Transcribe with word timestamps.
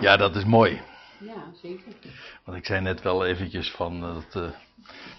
Ja, 0.00 0.16
dat 0.16 0.36
is 0.36 0.44
mooi. 0.44 0.80
Ja, 1.18 1.44
zeker. 1.62 1.92
Want 2.44 2.58
ik 2.58 2.66
zei 2.66 2.80
net 2.80 3.02
wel 3.02 3.26
eventjes 3.26 3.70
van 3.70 4.04
eh, 4.04 4.14
dat, 4.14 4.42
uh, 4.42 4.50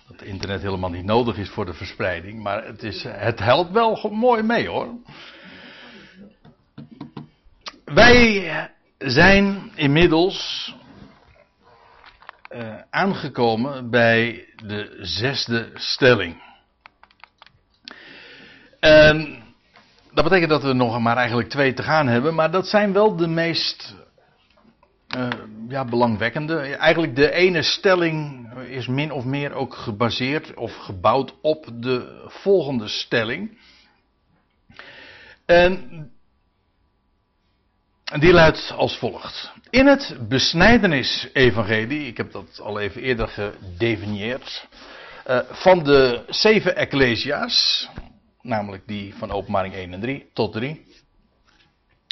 dat 0.07 0.21
internet 0.21 0.61
helemaal 0.61 0.89
niet 0.89 1.05
nodig 1.05 1.37
is 1.37 1.49
voor 1.49 1.65
de 1.65 1.73
verspreiding. 1.73 2.43
Maar 2.43 2.65
het, 2.65 2.83
is, 2.83 3.03
het 3.03 3.39
helpt 3.39 3.71
wel 3.71 4.09
mooi 4.11 4.43
mee 4.43 4.67
hoor. 4.67 4.87
Wij 7.85 8.69
zijn 8.97 9.71
inmiddels 9.75 10.73
uh, 12.51 12.75
aangekomen 12.89 13.89
bij 13.89 14.47
de 14.55 14.97
zesde 14.99 15.69
stelling. 15.73 16.41
En 18.79 19.43
dat 20.13 20.23
betekent 20.23 20.49
dat 20.49 20.63
we 20.63 20.73
nog 20.73 20.99
maar 20.99 21.17
eigenlijk 21.17 21.49
twee 21.49 21.73
te 21.73 21.83
gaan 21.83 22.07
hebben, 22.07 22.35
maar 22.35 22.51
dat 22.51 22.67
zijn 22.67 22.93
wel 22.93 23.15
de 23.15 23.27
meest 23.27 23.95
uh, 25.17 25.27
ja, 25.67 25.85
belangwekkende. 25.85 26.59
Eigenlijk 26.59 27.15
de 27.15 27.31
ene 27.31 27.61
stelling 27.61 28.47
is 28.67 28.87
min 28.87 29.11
of 29.11 29.23
meer 29.23 29.53
ook 29.53 29.75
gebaseerd 29.75 30.53
of 30.53 30.75
gebouwd 30.75 31.33
op 31.41 31.69
de 31.73 32.25
volgende 32.27 32.87
stelling. 32.87 33.57
En 35.45 36.11
die 38.19 38.33
luidt 38.33 38.73
als 38.75 38.97
volgt. 38.97 39.51
In 39.69 39.87
het 39.87 40.17
besnijdenis-evangelie, 40.27 42.07
ik 42.07 42.17
heb 42.17 42.31
dat 42.31 42.59
al 42.59 42.79
even 42.79 43.01
eerder 43.01 43.27
gedefinieerd, 43.27 44.67
uh, 45.27 45.39
van 45.49 45.83
de 45.83 46.23
zeven 46.27 46.75
ecclesia's, 46.75 47.89
namelijk 48.41 48.87
die 48.87 49.15
van 49.15 49.31
openbaring 49.31 49.73
1 49.73 49.93
en 49.93 49.99
3 49.99 50.29
tot 50.33 50.53
3, 50.53 50.85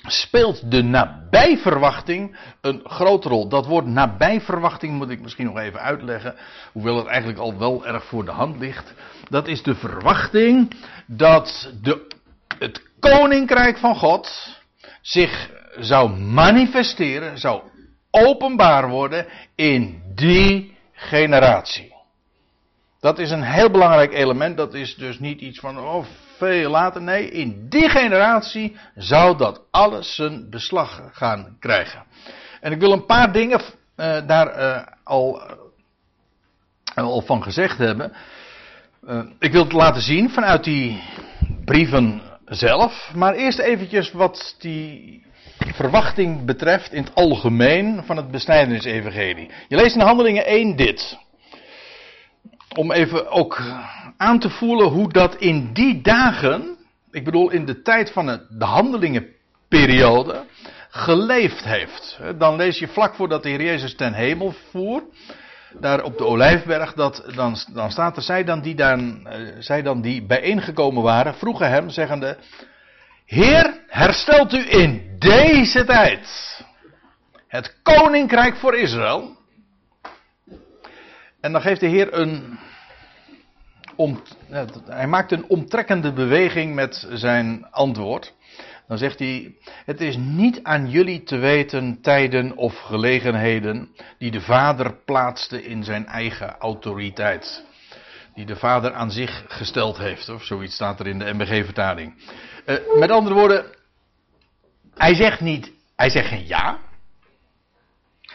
speelt 0.08 0.72
de 0.72 0.84
nabijverwachting 0.84 2.38
een 2.62 2.82
grote 2.84 3.30
rol. 3.30 3.48
Dat 3.50 3.66
woord 3.66 3.86
nabijverwachting 3.86 4.94
moet 4.94 5.10
ik 5.10 5.22
misschien 5.22 5.46
nog 5.46 5.58
even 5.58 5.80
uitleggen, 5.80 6.36
hoewel 6.72 6.98
het 6.98 7.08
eigenlijk 7.08 7.40
al 7.40 7.58
wel 7.58 7.86
erg 7.86 8.06
voor 8.06 8.26
de 8.26 8.32
hand 8.32 8.58
ligt. 8.58 8.94
Dat 9.30 9.48
is 9.48 9.64
de 9.64 9.76
verwachting 9.76 10.72
dat 11.06 11.72
de, 11.82 12.08
het 12.60 12.82
koninkrijk 13.00 13.78
van 13.78 13.96
God 13.96 14.56
zich 15.02 15.50
zou 15.80 16.10
manifesteren, 16.20 17.38
zou 17.38 17.62
openbaar 18.12 18.90
worden 18.90 19.28
in 19.56 20.02
die 20.16 20.78
generatie. 20.92 21.96
Dat 23.00 23.20
is 23.20 23.32
een 23.32 23.44
heel 23.44 23.72
belangrijk 23.72 24.14
element. 24.14 24.58
Dat 24.58 24.74
is 24.74 24.96
dus 24.96 25.20
niet 25.20 25.42
iets 25.42 25.60
van 25.60 25.80
oh, 25.80 26.06
veel 26.38 26.70
later. 26.70 27.02
Nee, 27.02 27.30
in 27.30 27.70
die 27.70 27.90
generatie 27.90 28.76
zou 28.96 29.38
dat 29.38 29.62
alles 29.72 30.16
zijn 30.16 30.50
beslag 30.50 31.10
gaan 31.12 31.58
krijgen. 31.60 32.04
En 32.62 32.72
ik 32.72 32.80
wil 32.80 32.92
een 32.92 33.06
paar 33.06 33.32
dingen 33.32 33.60
uh, 33.60 34.18
daar 34.28 34.60
uh, 34.60 34.82
al, 35.04 35.42
uh, 36.96 37.04
al 37.04 37.22
van 37.22 37.44
gezegd 37.44 37.78
hebben. 37.78 38.14
ik 39.40 39.52
wil 39.52 39.64
het 39.64 39.74
laten 39.74 40.02
zien 40.02 40.30
vanuit 40.30 40.64
die 40.64 41.04
brieven 41.66 42.22
zelf. 42.46 43.12
Maar 43.16 43.34
eerst 43.34 43.60
eventjes 43.60 44.12
wat 44.12 44.56
die 44.60 45.26
verwachting 45.58 46.46
betreft 46.46 46.94
in 46.94 47.04
het 47.04 47.16
algemeen 47.16 48.04
van 48.06 48.18
het 48.18 48.32
besnijdenis-evangelie. 48.32 49.50
Je 49.68 49.76
leest 49.76 49.96
in 49.96 50.02
Handelingen 50.02 50.46
1 50.46 50.76
dit. 50.76 51.18
Om 52.78 52.92
even 52.92 53.30
ook 53.30 53.62
aan 54.18 54.40
te 54.40 54.50
voelen 54.50 54.88
hoe 54.88 55.10
dat 55.10 55.36
in 55.36 55.74
die 55.74 56.02
dagen, 56.02 56.78
ik 57.12 57.24
bedoel 57.24 57.50
in 57.50 57.66
de 57.66 57.82
tijd 57.82 58.12
van 58.12 58.26
de 58.50 58.66
handelingenperiode, 58.66 60.44
geleefd 60.90 61.64
heeft. 61.64 62.20
Dan 62.38 62.56
lees 62.56 62.80
je 62.80 62.88
vlak 62.88 63.16
voordat 63.16 63.44
de 63.44 63.50
Heer 63.50 63.64
Jezus 63.64 63.96
ten 63.96 64.14
hemel 64.14 64.54
voer, 64.72 65.04
daar 65.80 66.04
op 66.04 66.18
de 66.18 66.26
Olijfberg, 66.26 66.94
dat, 66.94 67.24
dan, 67.36 67.56
dan 67.74 67.92
staat 67.92 68.18
er, 68.18 68.24
zij 68.24 68.44
dan, 68.44 68.62
die 68.62 68.76
dan, 68.76 69.28
eh, 69.28 69.40
zij 69.60 69.82
dan 69.82 70.02
die 70.02 70.26
bijeengekomen 70.26 71.04
waren, 71.04 71.36
vroegen 71.36 71.70
hem, 71.70 71.90
zeggende, 71.90 72.38
Heer, 73.26 73.84
herstelt 73.88 74.54
u 74.54 74.72
in 74.72 75.16
deze 75.20 75.86
tijd 75.86 76.62
het 77.48 77.80
koninkrijk 77.84 78.56
voor 78.56 78.76
Israël. 78.76 79.36
En 81.42 81.52
dan 81.52 81.62
geeft 81.62 81.80
de 81.80 81.88
Heer 81.88 82.14
een. 82.14 82.60
Om, 83.98 84.22
hij 84.86 85.08
maakt 85.08 85.32
een 85.32 85.50
omtrekkende 85.50 86.14
beweging 86.14 86.76
met 86.76 87.08
zijn 87.12 87.68
antwoord. 87.72 88.34
Dan 88.88 88.98
zegt 88.98 89.20
hij: 89.20 89.56
Het 89.86 90.02
is 90.02 90.16
niet 90.18 90.60
aan 90.64 90.90
jullie 90.90 91.24
te 91.24 91.38
weten 91.38 92.02
tijden 92.02 92.56
of 92.56 92.80
gelegenheden 92.80 93.90
die 94.18 94.32
de 94.32 94.42
Vader 94.42 94.96
plaatste 95.06 95.64
in 95.64 95.84
zijn 95.84 96.06
eigen 96.06 96.58
autoriteit. 96.58 97.66
Die 98.34 98.46
de 98.46 98.56
Vader 98.56 98.94
aan 98.94 99.12
zich 99.12 99.44
gesteld 99.48 99.98
heeft, 99.98 100.30
of 100.30 100.44
zoiets 100.44 100.76
staat 100.76 101.00
er 101.00 101.08
in 101.08 101.20
de 101.20 101.34
MBG-vertaling. 101.34 102.14
Uh, 102.66 102.76
met 103.00 103.12
andere 103.12 103.36
woorden, 103.36 103.66
hij 104.94 105.16
zegt 105.16 105.42
niet, 105.42 105.72
hij 105.96 106.10
zegt 106.10 106.28
geen 106.28 106.48
ja. 106.48 106.80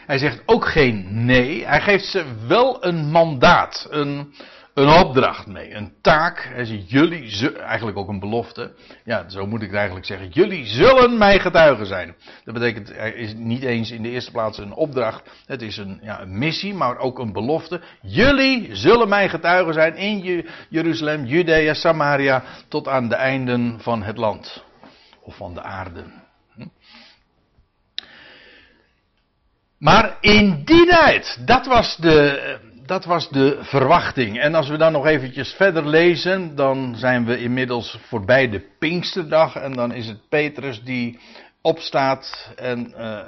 Hij 0.05 0.17
zegt 0.17 0.41
ook 0.45 0.67
geen 0.67 1.25
nee. 1.25 1.65
Hij 1.65 1.81
geeft 1.81 2.05
ze 2.05 2.25
wel 2.47 2.85
een 2.85 3.11
mandaat, 3.11 3.87
een, 3.89 4.33
een 4.73 4.89
opdracht 4.89 5.47
mee, 5.47 5.73
een 5.73 5.93
taak. 6.01 6.49
Hij 6.53 6.65
jullie, 6.87 7.51
eigenlijk 7.57 7.97
ook 7.97 8.07
een 8.07 8.19
belofte. 8.19 8.73
Ja, 9.05 9.29
zo 9.29 9.47
moet 9.47 9.61
ik 9.61 9.67
het 9.67 9.75
eigenlijk 9.75 10.05
zeggen. 10.05 10.29
Jullie 10.29 10.65
zullen 10.65 11.17
mijn 11.17 11.39
getuigen 11.39 11.85
zijn. 11.85 12.15
Dat 12.43 12.53
betekent, 12.53 12.89
er 12.89 13.15
is 13.15 13.33
niet 13.33 13.63
eens 13.63 13.91
in 13.91 14.01
de 14.01 14.09
eerste 14.09 14.31
plaats 14.31 14.57
een 14.57 14.73
opdracht. 14.73 15.29
Het 15.45 15.61
is 15.61 15.77
een, 15.77 15.99
ja, 16.01 16.21
een 16.21 16.37
missie, 16.37 16.73
maar 16.73 16.97
ook 16.97 17.19
een 17.19 17.33
belofte. 17.33 17.81
Jullie 18.01 18.75
zullen 18.75 19.09
mijn 19.09 19.29
getuigen 19.29 19.73
zijn 19.73 19.95
in 19.95 20.45
Jeruzalem, 20.69 21.25
Judea, 21.25 21.73
Samaria, 21.73 22.43
tot 22.67 22.87
aan 22.87 23.09
de 23.09 23.15
einden 23.15 23.79
van 23.79 24.03
het 24.03 24.17
land. 24.17 24.63
Of 25.21 25.35
van 25.35 25.53
de 25.53 25.61
aarde. 25.61 26.03
Maar 29.77 30.17
in 30.21 30.63
die 30.65 30.85
tijd, 30.85 31.41
dat 31.45 31.65
was, 31.65 31.97
de, 31.97 32.71
dat 32.85 33.05
was 33.05 33.29
de 33.29 33.57
verwachting. 33.61 34.39
En 34.39 34.55
als 34.55 34.69
we 34.69 34.77
dan 34.77 34.91
nog 34.91 35.05
eventjes 35.05 35.53
verder 35.53 35.87
lezen, 35.87 36.55
dan 36.55 36.95
zijn 36.95 37.25
we 37.25 37.37
inmiddels 37.37 37.97
voorbij 38.07 38.49
de 38.49 38.59
Pinksterdag. 38.79 39.55
En 39.55 39.73
dan 39.73 39.93
is 39.93 40.07
het 40.07 40.29
Petrus 40.29 40.83
die 40.83 41.19
opstaat 41.61 42.51
en 42.55 42.93
uh, 42.97 43.19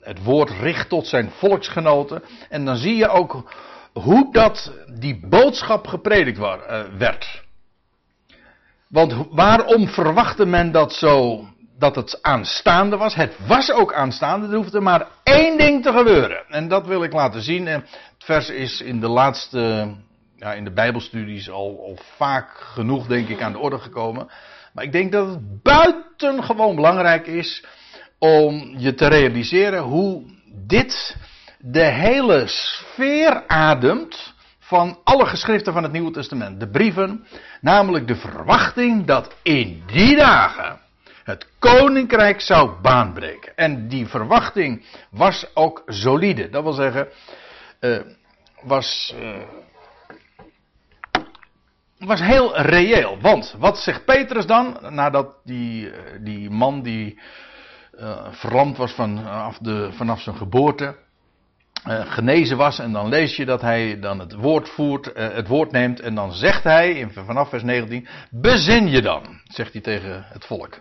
het 0.00 0.22
woord 0.22 0.50
richt 0.50 0.88
tot 0.88 1.06
zijn 1.06 1.30
volksgenoten. 1.30 2.22
En 2.48 2.64
dan 2.64 2.76
zie 2.76 2.96
je 2.96 3.08
ook 3.08 3.52
hoe 3.92 4.32
dat 4.32 4.72
die 4.98 5.26
boodschap 5.26 5.86
gepredikt 5.86 6.38
uh, 6.38 6.80
werd. 6.98 7.42
Want 8.88 9.14
waarom 9.30 9.88
verwachtte 9.88 10.46
men 10.46 10.72
dat 10.72 10.92
zo 10.92 11.46
dat 11.78 11.96
het 11.96 12.18
aanstaande 12.22 12.96
was. 12.96 13.14
Het 13.14 13.36
was 13.46 13.72
ook 13.72 13.92
aanstaande. 13.92 14.46
Er 14.46 14.54
hoefde 14.54 14.80
maar 14.80 15.06
één 15.22 15.58
ding 15.58 15.82
te 15.82 15.92
gebeuren. 15.92 16.44
En 16.48 16.68
dat 16.68 16.86
wil 16.86 17.02
ik 17.02 17.12
laten 17.12 17.42
zien. 17.42 17.66
En 17.66 17.84
vers 18.28 18.50
is 18.50 18.80
in 18.80 19.00
de 19.00 19.08
laatste, 19.08 19.94
ja, 20.36 20.52
in 20.52 20.64
de 20.64 20.72
Bijbelstudies 20.72 21.50
al, 21.50 21.80
al 21.80 21.98
vaak 22.16 22.50
genoeg, 22.58 23.06
denk 23.06 23.28
ik, 23.28 23.42
aan 23.42 23.52
de 23.52 23.58
orde 23.58 23.78
gekomen. 23.78 24.28
Maar 24.72 24.84
ik 24.84 24.92
denk 24.92 25.12
dat 25.12 25.28
het 25.28 25.62
buitengewoon 25.62 26.74
belangrijk 26.74 27.26
is 27.26 27.64
om 28.18 28.74
je 28.76 28.94
te 28.94 29.06
realiseren 29.06 29.82
hoe 29.82 30.22
dit 30.66 31.16
de 31.58 31.84
hele 31.84 32.46
sfeer 32.46 33.46
ademt 33.46 34.34
van 34.58 34.98
alle 35.04 35.26
geschriften 35.26 35.72
van 35.72 35.82
het 35.82 35.92
Nieuwe 35.92 36.10
Testament. 36.10 36.60
De 36.60 36.70
brieven, 36.70 37.26
namelijk 37.60 38.06
de 38.06 38.16
verwachting 38.16 39.06
dat 39.06 39.34
in 39.42 39.82
die 39.86 40.16
dagen 40.16 40.78
het 41.24 41.46
koninkrijk 41.58 42.40
zou 42.40 42.80
baanbreken. 42.80 43.56
En 43.56 43.88
die 43.88 44.06
verwachting 44.06 44.84
was 45.10 45.46
ook 45.54 45.82
solide. 45.86 46.48
Dat 46.48 46.62
wil 46.62 46.72
zeggen, 46.72 47.08
uh, 47.80 47.98
was, 48.62 49.14
uh, 49.16 49.42
was 51.98 52.20
heel 52.20 52.60
reëel. 52.60 53.20
Want 53.20 53.54
wat 53.58 53.78
zegt 53.78 54.04
Petrus 54.04 54.46
dan, 54.46 54.78
nadat 54.88 55.34
die, 55.44 55.90
eh, 55.90 56.18
die 56.20 56.50
man 56.50 56.82
die 56.82 57.18
uh, 57.98 58.26
verlamd 58.30 58.76
was 58.76 58.92
vanaf, 58.92 59.58
de, 59.58 59.88
vanaf 59.92 60.20
zijn 60.20 60.36
geboorte, 60.36 60.96
genezen 61.88 62.56
was. 62.56 62.78
En 62.78 62.92
dan 62.92 63.08
lees 63.08 63.36
je 63.36 63.44
dat 63.44 63.60
hij 63.60 64.00
dan 64.00 64.18
het 64.18 64.32
woord 64.32 64.68
voert, 64.68 65.06
uh, 65.06 65.12
het 65.14 65.48
woord 65.48 65.70
neemt. 65.70 66.00
En 66.00 66.14
dan 66.14 66.32
zegt 66.32 66.64
hij, 66.64 66.92
in, 66.92 67.10
vanaf 67.10 67.48
vers 67.48 67.62
19, 67.62 68.06
bezin 68.30 68.88
je 68.88 69.02
dan, 69.02 69.40
zegt 69.44 69.72
hij 69.72 69.82
tegen 69.82 70.24
het 70.28 70.44
volk. 70.44 70.80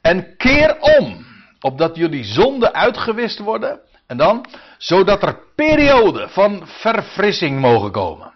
En 0.00 0.36
keer 0.36 0.76
om, 0.80 1.26
opdat 1.60 1.96
jullie 1.96 2.24
zonden 2.24 2.74
uitgewist 2.74 3.38
worden. 3.38 3.80
En 4.08 4.16
dan, 4.16 4.46
zodat 4.78 5.22
er 5.22 5.38
perioden 5.54 6.30
van 6.30 6.66
verfrissing 6.66 7.60
mogen 7.60 7.90
komen. 7.90 8.32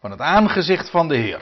Van 0.00 0.10
het 0.10 0.20
aangezicht 0.20 0.90
van 0.90 1.08
de 1.08 1.16
Heer. 1.16 1.40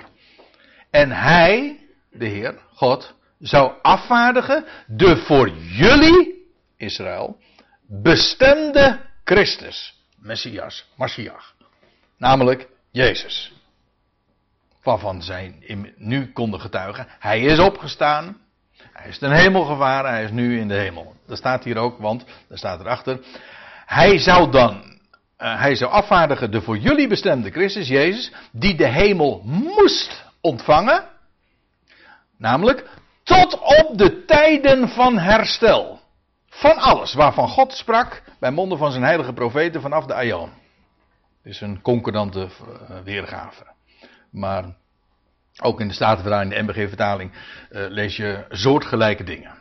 En 0.91 1.11
Hij, 1.11 1.81
de 2.11 2.27
Heer, 2.27 2.59
God, 2.75 3.15
zou 3.39 3.73
afvaardigen 3.83 4.65
de 4.87 5.17
voor 5.17 5.49
jullie, 5.59 6.47
Israël, 6.77 7.39
bestemde 7.87 9.01
Christus, 9.25 10.03
Messias, 10.17 10.87
Mashiach. 10.95 11.55
Namelijk 12.17 12.69
Jezus. 12.91 13.53
Waarvan 14.83 15.23
zij 15.23 15.59
nu 15.97 16.33
konden 16.33 16.61
getuigen. 16.61 17.07
Hij 17.19 17.41
is 17.41 17.59
opgestaan. 17.59 18.41
Hij 18.97 19.09
is 19.09 19.19
ten 19.19 19.33
hemel 19.33 19.65
gevaren. 19.65 20.11
Hij 20.11 20.25
is 20.25 20.31
nu 20.31 20.59
in 20.59 20.69
de 20.69 20.75
hemel. 20.75 21.15
Dat 21.27 21.39
staat 21.39 21.65
hier 21.65 21.77
ook, 21.77 21.99
want 21.99 22.25
er 22.49 22.59
staat 22.59 22.81
erachter. 22.81 23.21
Hij 23.87 24.19
zou 24.19 24.51
dan, 24.51 24.75
uh, 25.39 25.61
hij 25.61 25.75
zou 25.75 25.91
afvaardigen 25.91 26.51
de 26.51 26.61
voor 26.61 26.79
jullie 26.79 27.09
bestemde 27.09 27.51
Christus, 27.51 27.89
Jezus, 27.89 28.33
die 28.53 28.75
de 28.75 28.87
hemel 28.87 29.41
moest 29.45 30.25
ontvangen. 30.41 31.05
Namelijk 32.39 32.89
tot 33.23 33.59
op 33.59 33.99
de 33.99 34.25
tijden 34.25 34.89
van 34.89 35.19
herstel. 35.19 36.01
Van 36.49 36.77
alles 36.77 37.15
waarvan 37.15 37.49
God 37.49 37.73
sprak 37.73 38.23
bij 38.41 38.51
monden 38.51 38.79
van 38.79 38.91
zijn 38.91 39.05
heilige 39.05 39.33
profeten 39.33 39.81
vanaf 39.81 40.07
de 40.07 40.15
Aion. 40.15 40.51
Dit 41.43 41.53
is 41.53 41.61
een 41.61 41.83
concordante 41.83 42.41
uh, 42.41 42.99
weergave. 43.05 43.65
Maar 44.31 44.65
ook 45.63 45.81
in 45.81 45.89
de 45.89 45.95
Statenvertaling, 45.95 46.55
de 46.55 46.63
MBG-vertaling, 46.63 47.31
uh, 47.33 47.85
lees 47.89 48.17
je 48.17 48.45
soortgelijke 48.49 49.25
dingen. 49.25 49.55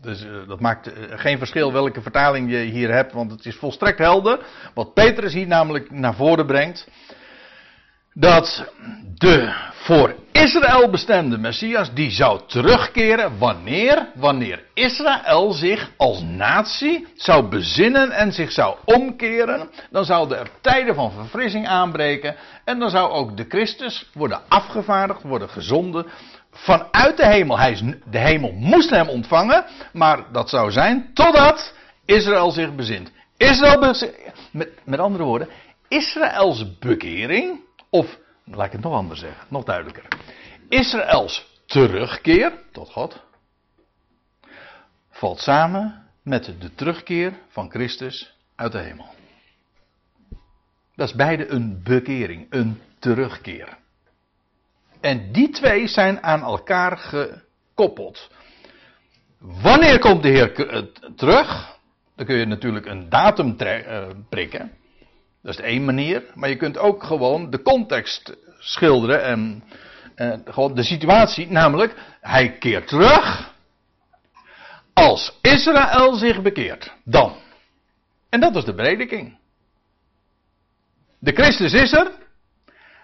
Dus 0.00 0.24
uh, 0.24 0.48
dat 0.48 0.60
maakt 0.60 0.88
uh, 0.88 0.94
geen 1.10 1.38
verschil 1.38 1.72
welke 1.72 2.02
vertaling 2.02 2.50
je 2.50 2.56
hier 2.56 2.92
hebt, 2.92 3.12
want 3.12 3.30
het 3.30 3.46
is 3.46 3.56
volstrekt 3.56 3.98
helder. 3.98 4.46
Wat 4.74 4.94
Petrus 4.94 5.32
hier 5.32 5.46
namelijk 5.46 5.90
naar 5.90 6.14
voren 6.14 6.46
brengt. 6.46 6.88
Dat 8.14 8.64
de 9.14 9.52
voor 9.72 10.14
Israël 10.32 10.90
bestemde 10.90 11.38
Messias, 11.38 11.94
die 11.94 12.10
zou 12.10 12.40
terugkeren 12.46 13.38
wanneer? 13.38 14.08
Wanneer 14.14 14.64
Israël 14.74 15.52
zich 15.52 15.90
als 15.96 16.22
natie 16.22 17.06
zou 17.14 17.48
bezinnen 17.48 18.10
en 18.10 18.32
zich 18.32 18.52
zou 18.52 18.76
omkeren. 18.84 19.70
Dan 19.90 20.04
zouden 20.04 20.38
er 20.38 20.50
tijden 20.60 20.94
van 20.94 21.10
verfrissing 21.12 21.66
aanbreken. 21.66 22.36
En 22.64 22.78
dan 22.78 22.90
zou 22.90 23.10
ook 23.10 23.36
de 23.36 23.44
Christus 23.48 24.10
worden 24.14 24.40
afgevaardigd, 24.48 25.22
worden 25.22 25.48
gezonden 25.48 26.06
vanuit 26.50 27.16
de 27.16 27.26
hemel. 27.26 27.58
Hij 27.58 27.70
is, 27.70 27.82
de 28.10 28.18
hemel 28.18 28.52
moest 28.52 28.90
hem 28.90 29.08
ontvangen, 29.08 29.64
maar 29.92 30.24
dat 30.32 30.48
zou 30.48 30.70
zijn 30.70 31.10
totdat 31.14 31.74
Israël 32.04 32.50
zich 32.50 32.74
bezint. 32.74 33.12
Israël, 33.36 33.94
met, 34.50 34.70
met 34.84 34.98
andere 34.98 35.24
woorden, 35.24 35.48
Israëls 35.88 36.78
bekering, 36.78 37.60
of 37.92 38.18
laat 38.44 38.66
ik 38.66 38.72
het 38.72 38.80
nog 38.80 38.92
anders 38.92 39.20
zeggen, 39.20 39.46
nog 39.48 39.64
duidelijker. 39.64 40.08
Israëls 40.68 41.60
terugkeer 41.66 42.52
tot 42.72 42.90
God 42.90 43.22
valt 45.10 45.40
samen 45.40 46.06
met 46.22 46.44
de 46.44 46.74
terugkeer 46.74 47.38
van 47.48 47.70
Christus 47.70 48.36
uit 48.56 48.72
de 48.72 48.78
hemel. 48.78 49.14
Dat 50.94 51.08
is 51.08 51.14
beide 51.14 51.46
een 51.46 51.82
bekering, 51.82 52.46
een 52.50 52.80
terugkeer. 52.98 53.78
En 55.00 55.32
die 55.32 55.50
twee 55.50 55.86
zijn 55.86 56.22
aan 56.22 56.42
elkaar 56.42 56.98
gekoppeld. 56.98 58.30
Wanneer 59.38 59.98
komt 59.98 60.22
de 60.22 60.28
Heer 60.28 60.66
eh, 60.68 60.82
terug? 61.16 61.78
Dan 62.16 62.26
kun 62.26 62.36
je 62.36 62.46
natuurlijk 62.46 62.86
een 62.86 63.08
datum 63.08 63.58
eh, 63.58 64.08
prikken. 64.28 64.72
Dat 65.42 65.58
is 65.58 65.64
één 65.64 65.84
manier. 65.84 66.24
Maar 66.34 66.48
je 66.48 66.56
kunt 66.56 66.78
ook 66.78 67.02
gewoon 67.02 67.50
de 67.50 67.62
context 67.62 68.36
schilderen 68.58 69.22
en 69.22 69.62
uh, 70.16 70.34
gewoon 70.44 70.74
de 70.74 70.82
situatie. 70.82 71.50
Namelijk, 71.50 71.94
hij 72.20 72.58
keert 72.58 72.88
terug 72.88 73.54
als 74.92 75.38
Israël 75.42 76.14
zich 76.14 76.42
bekeert. 76.42 76.92
Dan. 77.04 77.36
En 78.28 78.40
dat 78.40 78.56
is 78.56 78.64
de 78.64 78.74
prediking. 78.74 79.36
De 81.18 81.32
Christus 81.32 81.72
is 81.72 81.92
er. 81.92 82.10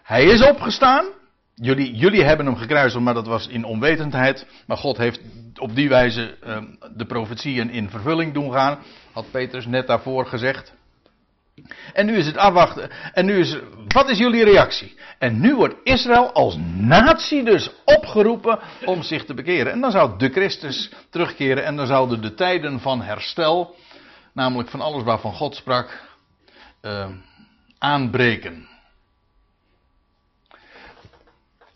Hij 0.02 0.24
is 0.24 0.42
opgestaan. 0.42 1.06
Jullie, 1.54 1.94
jullie 1.94 2.24
hebben 2.24 2.46
hem 2.46 2.56
gekruisigd, 2.56 3.04
maar 3.04 3.14
dat 3.14 3.26
was 3.26 3.46
in 3.46 3.64
onwetendheid. 3.64 4.46
Maar 4.66 4.76
God 4.76 4.96
heeft 4.96 5.20
op 5.56 5.74
die 5.74 5.88
wijze 5.88 6.36
uh, 6.46 6.62
de 6.96 7.06
profetieën 7.06 7.70
in 7.70 7.90
vervulling 7.90 8.34
doen 8.34 8.52
gaan. 8.52 8.78
Had 9.12 9.30
Petrus 9.30 9.66
net 9.66 9.86
daarvoor 9.86 10.26
gezegd. 10.26 10.74
En 11.92 12.06
nu 12.06 12.16
is 12.16 12.26
het 12.26 12.36
afwachten. 12.36 12.90
En 13.12 13.26
nu 13.26 13.38
is, 13.38 13.58
wat 13.88 14.08
is 14.08 14.18
jullie 14.18 14.44
reactie? 14.44 14.96
En 15.18 15.40
nu 15.40 15.54
wordt 15.54 15.74
Israël 15.82 16.32
als 16.32 16.56
natie 16.76 17.44
dus 17.44 17.70
opgeroepen 17.84 18.58
om 18.84 19.02
zich 19.02 19.24
te 19.24 19.34
bekeren. 19.34 19.72
En 19.72 19.80
dan 19.80 19.90
zou 19.90 20.18
de 20.18 20.28
Christus 20.28 20.92
terugkeren 21.10 21.64
en 21.64 21.76
dan 21.76 21.86
zouden 21.86 22.22
de 22.22 22.34
tijden 22.34 22.80
van 22.80 23.02
herstel, 23.02 23.76
namelijk 24.32 24.68
van 24.68 24.80
alles 24.80 25.02
waarvan 25.02 25.32
God 25.32 25.54
sprak, 25.54 26.02
uh, 26.82 27.08
aanbreken. 27.78 28.68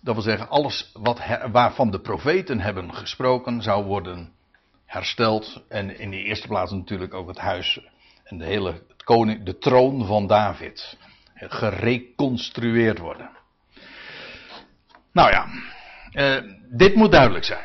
Dat 0.00 0.14
wil 0.14 0.22
zeggen, 0.22 0.48
alles 0.48 0.90
wat 0.92 1.20
waarvan 1.52 1.90
de 1.90 2.00
profeten 2.00 2.60
hebben 2.60 2.94
gesproken 2.94 3.62
zou 3.62 3.84
worden 3.84 4.32
hersteld. 4.86 5.62
En 5.68 5.98
in 5.98 6.10
de 6.10 6.22
eerste 6.22 6.48
plaats 6.48 6.72
natuurlijk 6.72 7.14
ook 7.14 7.28
het 7.28 7.38
huis 7.38 7.80
en 8.24 8.38
de 8.38 8.44
hele 8.44 8.82
koning, 9.04 9.44
de 9.44 9.58
troon 9.58 10.06
van 10.06 10.26
David. 10.26 10.96
Gereconstrueerd 11.34 12.98
worden. 12.98 13.30
Nou 15.12 15.30
ja, 15.30 15.46
uh, 16.12 16.52
dit 16.70 16.94
moet 16.94 17.12
duidelijk 17.12 17.44
zijn. 17.44 17.64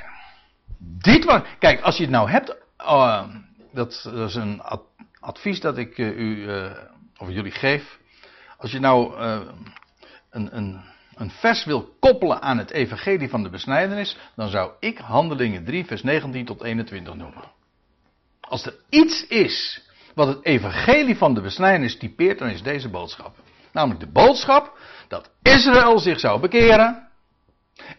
Dit 0.80 1.25
was, 1.25 1.42
kijk, 1.60 1.81
als 1.81 1.98
je 1.98 2.04
het 2.04 2.12
nou 2.12 2.30
hebt, 2.30 2.56
uh, 2.80 3.24
dat, 3.74 4.12
is 4.13 4.36
een 4.36 4.62
advies 5.19 5.60
dat 5.60 5.78
ik 5.78 5.98
uh, 5.98 6.18
u, 6.18 6.50
of 7.18 7.30
jullie 7.30 7.51
geef. 7.51 8.00
Als 8.57 8.72
je 8.72 8.80
nou 8.80 9.18
een, 10.30 10.57
een 10.57 10.84
een 11.18 11.31
vers 11.31 11.66
wil 11.66 11.95
koppelen 12.00 12.42
aan 12.42 12.57
het 12.57 12.72
evangelie 12.72 13.30
van 13.30 13.44
de 13.44 13.50
besnijdenis, 13.50 14.18
dan 14.36 14.50
zou 14.50 14.72
ik 14.80 14.98
Handelingen 14.98 15.63
3, 15.63 15.86
vers 15.86 16.04
19 16.04 16.45
tot 16.45 16.63
21 16.63 17.13
noemen. 17.13 17.44
Als 18.39 18.66
er 18.66 18.75
iets 18.89 19.28
is 19.28 19.81
wat 20.18 20.28
het 20.28 20.46
evangelie 20.46 21.18
van 21.18 21.34
de 21.34 21.42
besnijdenis 21.42 21.98
typeert, 21.98 22.40
dan 22.40 22.50
is 22.50 22.62
deze 22.62 22.90
boodschap. 22.90 23.36
Namelijk 23.72 24.00
de 24.00 24.12
boodschap 24.12 24.78
dat 25.08 25.30
Israël 25.42 26.00
zich 26.00 26.19
zou 26.19 26.40
bekeren. 26.40 27.08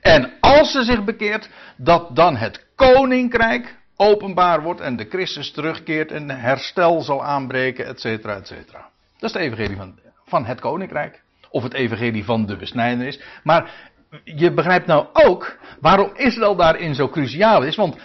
En 0.00 0.32
als 0.40 0.72
ze 0.72 0.82
zich 0.82 1.04
bekeert, 1.04 1.48
dat 1.76 2.16
dan 2.16 2.36
het 2.36 2.66
koninkrijk 2.74 3.76
openbaar 3.96 4.62
wordt 4.62 4.80
en 4.80 4.96
de 4.96 5.06
Christus 5.08 5.50
terugkeert 5.50 6.12
en 6.12 6.30
herstel 6.30 7.00
zal 7.00 7.24
aanbreken, 7.24 7.86
et 7.86 8.00
cetera, 8.00 8.36
et 8.36 8.46
cetera. 8.46 8.88
Dat 9.18 9.30
is 9.30 9.32
het 9.32 9.42
evangelie 9.42 9.76
van, 9.76 9.98
van 10.24 10.44
het 10.44 10.60
koninkrijk. 10.60 11.22
Of 11.50 11.62
het 11.62 11.74
evangelie 11.74 12.24
van 12.24 12.46
de 12.46 12.56
besnijdenis. 12.56 13.20
Maar 13.42 13.90
je 14.24 14.52
begrijpt 14.52 14.86
nou 14.86 15.06
ook 15.12 15.58
waarom 15.80 16.10
Israël 16.14 16.56
daarin 16.56 16.94
zo 16.94 17.08
cruciaal 17.08 17.62
is. 17.62 17.76
Want 17.76 17.96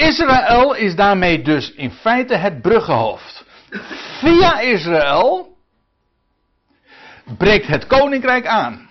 Israël 0.00 0.74
is 0.74 0.96
daarmee 0.96 1.42
dus 1.42 1.72
in 1.72 1.90
feite 1.90 2.34
het 2.34 2.62
bruggenhoofd. 2.62 3.44
Via 4.20 4.60
Israël 4.60 5.56
breekt 7.38 7.66
het 7.66 7.86
koninkrijk 7.86 8.46
aan. 8.46 8.90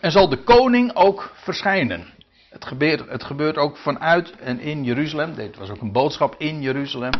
En 0.00 0.10
zal 0.10 0.28
de 0.28 0.42
koning 0.42 0.94
ook 0.94 1.32
verschijnen. 1.34 2.06
Het 2.50 2.64
gebeurt, 2.64 3.08
het 3.08 3.24
gebeurt 3.24 3.56
ook 3.56 3.76
vanuit 3.76 4.36
en 4.36 4.60
in 4.60 4.84
Jeruzalem. 4.84 5.34
Dit 5.34 5.56
was 5.56 5.70
ook 5.70 5.80
een 5.80 5.92
boodschap 5.92 6.34
in 6.38 6.60
Jeruzalem. 6.60 7.12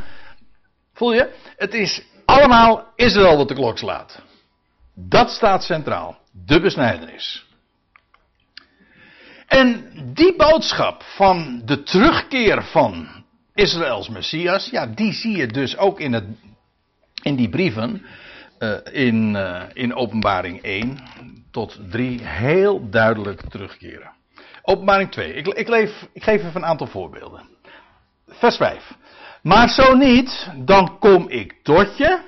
Voel 0.92 1.12
je? 1.12 1.34
Het 1.56 1.74
is 1.74 2.02
allemaal 2.24 2.92
Israël 2.96 3.36
dat 3.36 3.48
de 3.48 3.54
klok 3.54 3.78
slaat. 3.78 4.22
Dat 4.94 5.30
staat 5.30 5.64
centraal. 5.64 6.18
De 6.46 6.60
besnijdenis. 6.60 7.46
En 9.52 9.84
die 10.14 10.36
boodschap 10.36 11.02
van 11.02 11.62
de 11.64 11.82
terugkeer 11.82 12.62
van 12.62 13.08
Israëls 13.54 14.08
Messias, 14.08 14.70
ja, 14.70 14.86
die 14.86 15.12
zie 15.12 15.36
je 15.36 15.46
dus 15.46 15.76
ook 15.76 16.00
in, 16.00 16.12
het, 16.12 16.24
in 17.22 17.36
die 17.36 17.48
brieven 17.48 18.06
uh, 18.58 18.76
in, 18.92 19.34
uh, 19.34 19.62
in 19.72 19.94
Openbaring 19.94 20.62
1 20.62 20.98
tot 21.50 21.78
3 21.90 22.20
heel 22.22 22.90
duidelijk 22.90 23.40
terugkeren. 23.48 24.10
Openbaring 24.62 25.10
2, 25.10 25.32
ik, 25.32 25.46
ik, 25.46 25.68
leef, 25.68 26.08
ik 26.12 26.22
geef 26.22 26.40
even 26.42 26.56
een 26.56 26.68
aantal 26.68 26.86
voorbeelden. 26.86 27.48
Vers 28.28 28.56
5. 28.56 28.94
Maar 29.42 29.68
zo 29.68 29.94
niet, 29.94 30.50
dan 30.56 30.98
kom 30.98 31.28
ik 31.28 31.54
tot 31.62 31.96
je 31.96 32.20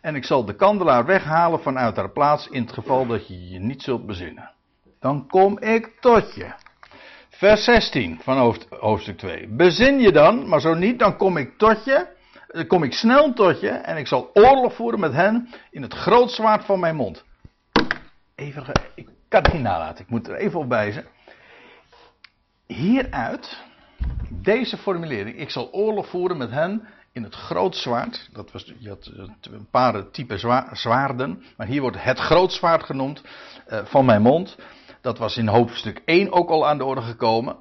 en 0.00 0.14
ik 0.14 0.24
zal 0.24 0.44
de 0.44 0.54
kandelaar 0.54 1.06
weghalen 1.06 1.60
vanuit 1.60 1.96
haar 1.96 2.10
plaats 2.10 2.48
in 2.48 2.62
het 2.62 2.72
geval 2.72 3.06
dat 3.06 3.28
je 3.28 3.48
je 3.48 3.58
niet 3.58 3.82
zult 3.82 4.06
bezinnen. 4.06 4.50
Dan 5.00 5.26
kom 5.26 5.58
ik 5.58 5.96
tot 6.00 6.34
je. 6.34 6.66
Vers 7.38 7.64
16 7.64 8.20
van 8.22 8.56
hoofdstuk 8.80 9.18
2. 9.18 9.48
Bezin 9.48 10.00
je 10.00 10.12
dan, 10.12 10.48
maar 10.48 10.60
zo 10.60 10.74
niet, 10.74 10.98
dan 10.98 11.16
kom 11.16 11.36
ik 11.36 11.58
tot 11.58 11.84
je. 11.84 12.06
Dan 12.46 12.66
kom 12.66 12.82
ik 12.82 12.92
snel 12.92 13.32
tot 13.32 13.60
je 13.60 13.68
en 13.68 13.96
ik 13.96 14.06
zal 14.06 14.30
oorlog 14.32 14.74
voeren 14.74 15.00
met 15.00 15.12
hen 15.12 15.48
in 15.70 15.82
het 15.82 15.94
grootzwaard 15.94 16.64
van 16.64 16.80
mijn 16.80 16.96
mond. 16.96 17.24
Even, 18.34 18.64
ik 18.94 19.08
kan 19.28 19.42
het 19.42 19.52
niet 19.52 19.62
nalaten, 19.62 20.04
ik 20.04 20.10
moet 20.10 20.28
er 20.28 20.34
even 20.34 20.60
op 20.60 20.68
wijzen. 20.68 21.06
Hieruit, 22.66 23.62
deze 24.28 24.76
formulering, 24.76 25.38
ik 25.38 25.50
zal 25.50 25.72
oorlog 25.72 26.08
voeren 26.08 26.36
met 26.36 26.50
hen 26.50 26.88
in 27.12 27.22
het 27.22 27.34
grootzwaard. 27.34 28.28
Dat 28.32 28.52
was, 28.52 28.72
je 28.78 28.88
had 28.88 29.10
een 29.50 29.68
paar 29.70 30.10
typen 30.10 30.38
zwaarden. 30.72 31.42
Maar 31.56 31.66
hier 31.66 31.80
wordt 31.80 32.02
het 32.02 32.18
grootzwaard 32.18 32.82
genoemd 32.82 33.22
uh, 33.68 33.84
van 33.84 34.04
mijn 34.04 34.22
mond. 34.22 34.56
Dat 35.00 35.18
was 35.18 35.36
in 35.36 35.48
hoofdstuk 35.48 36.02
1 36.04 36.32
ook 36.32 36.48
al 36.48 36.68
aan 36.68 36.78
de 36.78 36.84
orde 36.84 37.02
gekomen. 37.02 37.56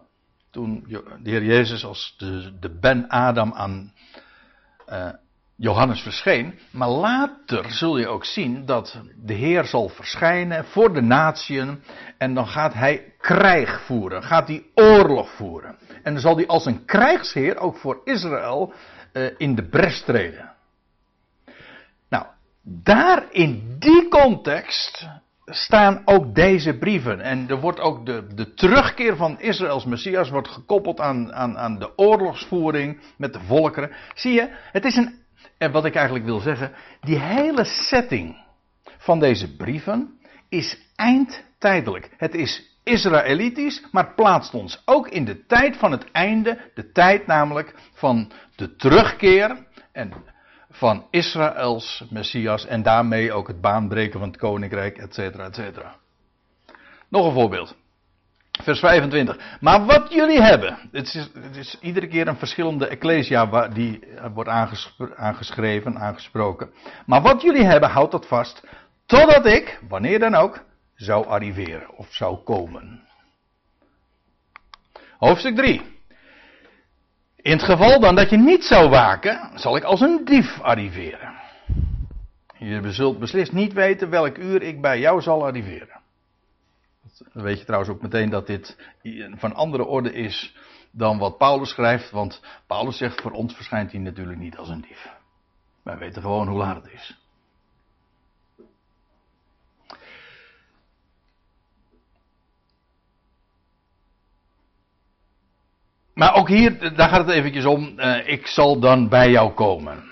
Toen 0.51 0.85
de 0.87 1.29
Heer 1.29 1.43
Jezus 1.43 1.85
als 1.85 2.15
de, 2.17 2.57
de 2.59 2.79
Ben 2.79 3.07
Adam 3.07 3.53
aan 3.53 3.93
uh, 4.89 5.09
Johannes 5.55 6.01
verscheen. 6.01 6.59
Maar 6.71 6.89
later 6.89 7.71
zul 7.71 7.97
je 7.97 8.07
ook 8.07 8.25
zien 8.25 8.65
dat 8.65 9.01
de 9.15 9.33
Heer 9.33 9.65
zal 9.65 9.89
verschijnen 9.89 10.65
voor 10.65 10.93
de 10.93 11.01
natieën. 11.01 11.83
En 12.17 12.33
dan 12.33 12.47
gaat 12.47 12.73
hij 12.73 13.13
krijg 13.19 13.81
voeren. 13.81 14.23
Gaat 14.23 14.47
hij 14.47 14.65
oorlog 14.73 15.29
voeren. 15.29 15.77
En 16.03 16.13
dan 16.13 16.21
zal 16.21 16.35
hij 16.35 16.47
als 16.47 16.65
een 16.65 16.85
krijgsheer 16.85 17.57
ook 17.57 17.77
voor 17.77 18.01
Israël 18.03 18.73
uh, 19.13 19.29
in 19.37 19.55
de 19.55 19.63
bres 19.63 20.01
treden. 20.01 20.53
Nou, 22.09 22.25
daar 22.61 23.25
in 23.31 23.75
die 23.79 24.07
context 24.07 25.07
staan 25.49 26.01
ook 26.05 26.35
deze 26.35 26.77
brieven. 26.77 27.21
En 27.21 27.49
er 27.49 27.59
wordt 27.59 27.79
ook 27.79 28.05
de, 28.05 28.27
de 28.35 28.53
terugkeer 28.53 29.15
van 29.15 29.39
Israëls 29.39 29.85
Messias 29.85 30.29
wordt 30.29 30.47
gekoppeld 30.47 30.99
aan, 30.99 31.33
aan, 31.33 31.57
aan 31.57 31.79
de 31.79 31.97
oorlogsvoering 31.97 32.99
met 33.17 33.33
de 33.33 33.39
volkeren. 33.39 33.91
Zie 34.13 34.33
je, 34.33 34.49
het 34.71 34.85
is 34.85 34.95
een. 34.95 35.25
En 35.57 35.71
wat 35.71 35.85
ik 35.85 35.95
eigenlijk 35.95 36.25
wil 36.25 36.39
zeggen, 36.39 36.71
die 37.01 37.19
hele 37.19 37.63
setting 37.63 38.45
van 38.97 39.19
deze 39.19 39.55
brieven 39.55 40.19
is 40.49 40.77
eindtijdelijk. 40.95 42.09
Het 42.17 42.35
is 42.35 42.79
Israëlitisch, 42.83 43.83
maar 43.91 44.13
plaatst 44.13 44.53
ons 44.53 44.81
ook 44.85 45.07
in 45.07 45.25
de 45.25 45.45
tijd 45.45 45.77
van 45.77 45.91
het 45.91 46.11
einde, 46.11 46.71
de 46.73 46.91
tijd 46.91 47.27
namelijk 47.27 47.73
van 47.93 48.31
de 48.55 48.75
terugkeer 48.75 49.65
en 49.91 50.13
van 50.77 51.05
Israëls 51.09 52.03
Messias 52.09 52.65
en 52.65 52.83
daarmee 52.83 53.33
ook 53.33 53.47
het 53.47 53.61
baanbreken 53.61 54.19
van 54.19 54.27
het 54.27 54.37
koninkrijk, 54.37 54.97
et 54.97 55.13
cetera, 55.13 55.45
et 55.45 55.55
cetera. 55.55 55.95
Nog 57.09 57.25
een 57.25 57.33
voorbeeld. 57.33 57.75
Vers 58.63 58.79
25. 58.79 59.57
Maar 59.59 59.85
wat 59.85 60.13
jullie 60.13 60.41
hebben. 60.41 60.77
Het 60.91 61.05
is, 61.05 61.29
het 61.33 61.55
is 61.55 61.77
iedere 61.81 62.07
keer 62.07 62.27
een 62.27 62.37
verschillende 62.37 62.87
ecclesia 62.87 63.67
die 63.67 63.99
wordt 64.33 64.49
aangeschreven, 65.15 65.97
aangesproken. 65.97 66.69
Maar 67.05 67.21
wat 67.21 67.41
jullie 67.41 67.65
hebben, 67.65 67.89
houdt 67.89 68.11
dat 68.11 68.27
vast. 68.27 68.67
Totdat 69.05 69.45
ik, 69.45 69.79
wanneer 69.87 70.19
dan 70.19 70.35
ook, 70.35 70.63
zou 70.95 71.27
arriveren 71.27 71.95
of 71.95 72.13
zou 72.13 72.37
komen. 72.37 73.07
Hoofdstuk 75.17 75.55
3. 75.55 75.96
In 77.41 77.51
het 77.51 77.63
geval 77.63 77.99
dan 77.99 78.15
dat 78.15 78.29
je 78.29 78.37
niet 78.37 78.63
zou 78.63 78.89
waken, 78.89 79.51
zal 79.55 79.75
ik 79.75 79.83
als 79.83 80.01
een 80.01 80.25
dief 80.25 80.61
arriveren. 80.61 81.33
Je 82.57 82.91
zult 82.91 83.19
beslist 83.19 83.51
niet 83.51 83.73
weten 83.73 84.09
welk 84.09 84.37
uur 84.37 84.61
ik 84.61 84.81
bij 84.81 84.99
jou 84.99 85.21
zal 85.21 85.45
arriveren. 85.45 86.01
Dan 87.33 87.43
weet 87.43 87.59
je 87.59 87.65
trouwens 87.65 87.91
ook 87.91 88.01
meteen 88.01 88.29
dat 88.29 88.47
dit 88.47 88.77
van 89.35 89.53
andere 89.53 89.85
orde 89.85 90.13
is 90.13 90.55
dan 90.91 91.17
wat 91.17 91.37
Paulus 91.37 91.69
schrijft. 91.69 92.11
Want 92.11 92.41
Paulus 92.67 92.97
zegt, 92.97 93.21
voor 93.21 93.31
ons 93.31 93.53
verschijnt 93.55 93.91
hij 93.91 94.01
natuurlijk 94.01 94.39
niet 94.39 94.57
als 94.57 94.69
een 94.69 94.81
dief. 94.81 95.09
Wij 95.83 95.97
weten 95.97 96.21
gewoon 96.21 96.47
hoe 96.47 96.57
laat 96.57 96.83
het 96.83 96.93
is. 96.93 97.26
Maar 106.17 106.35
ook 106.35 106.47
hier, 106.47 106.95
daar 106.95 107.09
gaat 107.09 107.25
het 107.25 107.35
eventjes 107.35 107.65
om. 107.65 107.93
Uh, 107.97 108.27
ik 108.27 108.47
zal 108.47 108.79
dan 108.79 109.09
bij 109.09 109.29
jou 109.29 109.51
komen. 109.51 110.03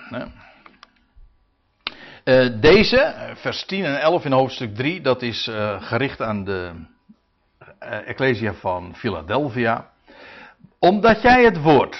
Uh, 2.24 2.48
deze, 2.62 3.14
vers 3.36 3.66
10 3.66 3.86
en 3.86 4.02
11 4.02 4.26
in 4.26 4.32
hoofdstuk 4.32 4.76
3, 4.76 5.02
dat 5.02 5.22
is 5.22 5.48
uh, 5.48 5.82
gericht 5.82 6.22
aan 6.22 6.44
de 6.44 6.72
Ecclesia 7.80 8.54
van 8.54 8.96
Philadelphia. 8.96 9.90
Omdat 10.80 11.22
jij 11.22 11.44
het 11.44 11.62
woord. 11.62 11.98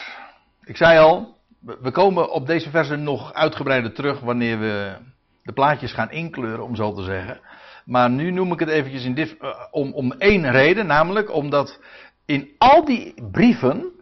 Ik 0.64 0.78
zei 0.78 1.00
al, 1.00 1.38
we 1.60 1.92
komen 1.92 2.32
op 2.32 2.48
deze 2.48 2.70
versen 2.70 3.04
nog 3.04 3.34
uitgebreider 3.34 3.94
terug 3.94 4.20
wanneer 4.20 4.60
we 4.60 4.96
de 5.44 5.54
plaatjes 5.54 5.94
gaan 5.94 6.12
inkleuren, 6.12 6.64
om 6.64 6.76
zo 6.76 6.94
te 6.94 7.04
zeggen. 7.04 7.40
Maar 7.86 8.10
nu 8.10 8.32
noem 8.32 8.52
ik 8.52 8.60
het 8.60 8.70
eventjes 8.70 9.06
in 9.06 9.38
om, 9.72 9.94
om 9.94 10.12
één 10.12 10.52
reden, 10.52 10.88
namelijk 10.88 11.32
omdat 11.32 11.80
in 12.26 12.52
al 12.58 12.86
die 12.86 13.14
brieven 13.32 13.94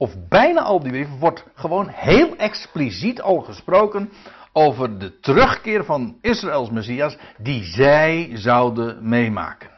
of 0.00 0.28
bijna 0.28 0.60
al 0.60 0.80
die 0.80 0.90
brieven, 0.90 1.18
wordt 1.18 1.44
gewoon 1.54 1.88
heel 1.88 2.36
expliciet 2.36 3.22
al 3.22 3.40
gesproken 3.40 4.12
over 4.52 4.98
de 4.98 5.20
terugkeer 5.20 5.84
van 5.84 6.18
Israëls 6.20 6.70
Messias 6.70 7.16
die 7.38 7.64
zij 7.64 8.30
zouden 8.34 9.08
meemaken. 9.08 9.70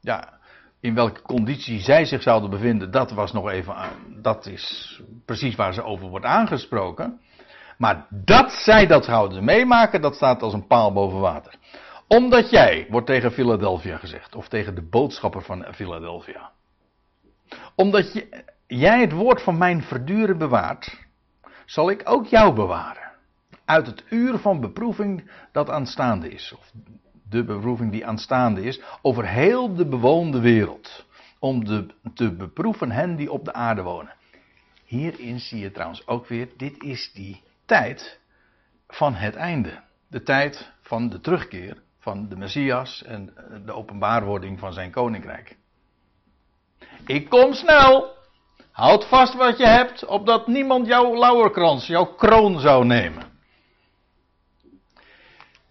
Ja, 0.00 0.28
in 0.80 0.94
welke 0.94 1.22
conditie 1.22 1.80
zij 1.80 2.04
zich 2.04 2.22
zouden 2.22 2.50
bevinden, 2.50 2.90
dat 2.90 3.10
was 3.10 3.32
nog 3.32 3.50
even, 3.50 3.74
dat 4.22 4.46
is 4.46 5.00
precies 5.24 5.54
waar 5.54 5.74
ze 5.74 5.84
over 5.84 6.08
wordt 6.08 6.26
aangesproken. 6.26 7.20
Maar 7.78 8.06
dat 8.10 8.52
zij 8.52 8.86
dat 8.86 9.04
zouden 9.04 9.44
meemaken, 9.44 10.00
dat 10.00 10.14
staat 10.14 10.42
als 10.42 10.52
een 10.52 10.66
paal 10.66 10.92
boven 10.92 11.20
water. 11.20 11.54
Omdat 12.08 12.50
jij, 12.50 12.86
wordt 12.90 13.06
tegen 13.06 13.32
Philadelphia 13.32 13.96
gezegd, 13.96 14.34
of 14.34 14.48
tegen 14.48 14.74
de 14.74 14.88
boodschapper 14.88 15.42
van 15.42 15.66
Philadelphia. 15.72 16.50
Omdat 17.74 18.12
je, 18.12 18.44
jij 18.78 19.00
het 19.00 19.12
woord 19.12 19.42
van 19.42 19.58
mijn 19.58 19.82
verduren 19.82 20.38
bewaart, 20.38 20.98
zal 21.64 21.90
ik 21.90 22.02
ook 22.04 22.26
jou 22.26 22.54
bewaren. 22.54 23.10
Uit 23.64 23.86
het 23.86 24.04
uur 24.08 24.38
van 24.38 24.60
beproeving 24.60 25.30
dat 25.52 25.70
aanstaande 25.70 26.28
is. 26.28 26.54
Of 26.58 26.72
de 27.28 27.44
beproeving 27.44 27.90
die 27.90 28.06
aanstaande 28.06 28.62
is. 28.62 28.80
Over 29.02 29.28
heel 29.28 29.74
de 29.74 29.86
bewoonde 29.86 30.40
wereld. 30.40 31.06
Om 31.38 31.64
de, 31.64 31.86
te 32.14 32.34
beproeven 32.36 32.90
hen 32.90 33.16
die 33.16 33.32
op 33.32 33.44
de 33.44 33.52
aarde 33.52 33.82
wonen. 33.82 34.14
Hierin 34.84 35.40
zie 35.40 35.58
je 35.58 35.70
trouwens 35.70 36.06
ook 36.06 36.26
weer, 36.26 36.48
dit 36.56 36.82
is 36.82 37.12
die 37.12 37.42
tijd 37.64 38.20
van 38.88 39.14
het 39.14 39.34
einde. 39.34 39.80
De 40.08 40.22
tijd 40.22 40.72
van 40.80 41.08
de 41.08 41.20
terugkeer 41.20 41.82
van 41.98 42.28
de 42.28 42.36
Messias 42.36 43.02
en 43.02 43.34
de 43.64 43.72
openbaarwording 43.72 44.58
van 44.58 44.72
zijn 44.72 44.90
koninkrijk. 44.90 45.56
Ik 47.06 47.28
kom 47.28 47.52
snel. 47.52 48.20
Houd 48.72 49.04
vast 49.04 49.34
wat 49.34 49.58
je 49.58 49.66
hebt, 49.66 50.04
opdat 50.04 50.46
niemand 50.46 50.86
jouw 50.86 51.16
lauwerkrans, 51.16 51.86
jouw 51.86 52.04
kroon 52.04 52.60
zou 52.60 52.84
nemen. 52.84 53.30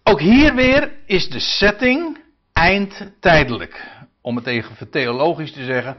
Ook 0.02 0.20
hier 0.20 0.54
weer 0.54 0.92
is 1.06 1.28
de 1.28 1.40
setting 1.40 2.18
eindtijdelijk. 2.52 3.90
Om 4.20 4.36
het 4.36 4.46
even 4.46 4.90
theologisch 4.90 5.52
te 5.52 5.64
zeggen, 5.64 5.96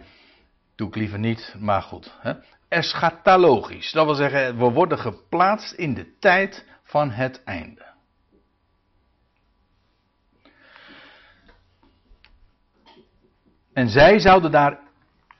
doe 0.76 0.88
ik 0.88 0.96
liever 0.96 1.20
niet, 1.20 1.56
maar 1.60 1.82
goed. 1.82 2.14
Hè? 2.20 2.34
Eschatologisch, 2.68 3.92
dat 3.92 4.06
wil 4.06 4.16
zeggen, 4.16 4.58
we 4.58 4.70
worden 4.70 5.00
geplaatst 5.00 5.74
in 5.74 5.94
de 5.94 6.18
tijd 6.20 6.66
van 6.84 7.12
het 7.12 7.44
einde. 7.44 7.92
En 13.74 13.90
zij 13.90 14.20
zouden 14.20 14.52
daar 14.52 14.83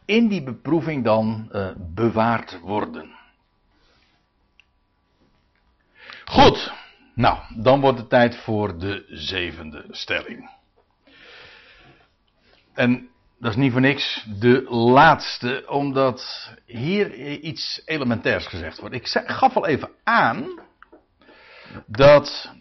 in 0.06 0.28
die 0.28 0.44
beproeving 0.44 1.04
dan 1.04 1.50
uh, 1.52 1.70
bewaard 1.78 2.60
worden. 2.60 3.12
Goed, 6.26 6.74
nou, 7.16 7.40
dan 7.56 7.82
wordt 7.82 7.98
het 7.98 8.10
tijd 8.10 8.36
voor 8.36 8.78
de 8.78 9.06
zevende 9.08 9.86
stelling. 9.90 10.50
En 12.74 13.10
dat 13.40 13.52
is 13.52 13.58
niet 13.58 13.72
voor 13.72 13.82
niks 13.82 14.26
de 14.40 14.64
laatste, 14.70 15.64
omdat 15.68 16.52
hier 16.66 17.14
iets 17.40 17.82
elementairs 17.86 18.48
gezegd 18.48 18.80
wordt. 18.80 18.96
Ik 18.96 19.08
gaf 19.08 19.56
al 19.56 19.68
even 19.68 19.90
aan 20.04 20.62
dat 21.86 22.52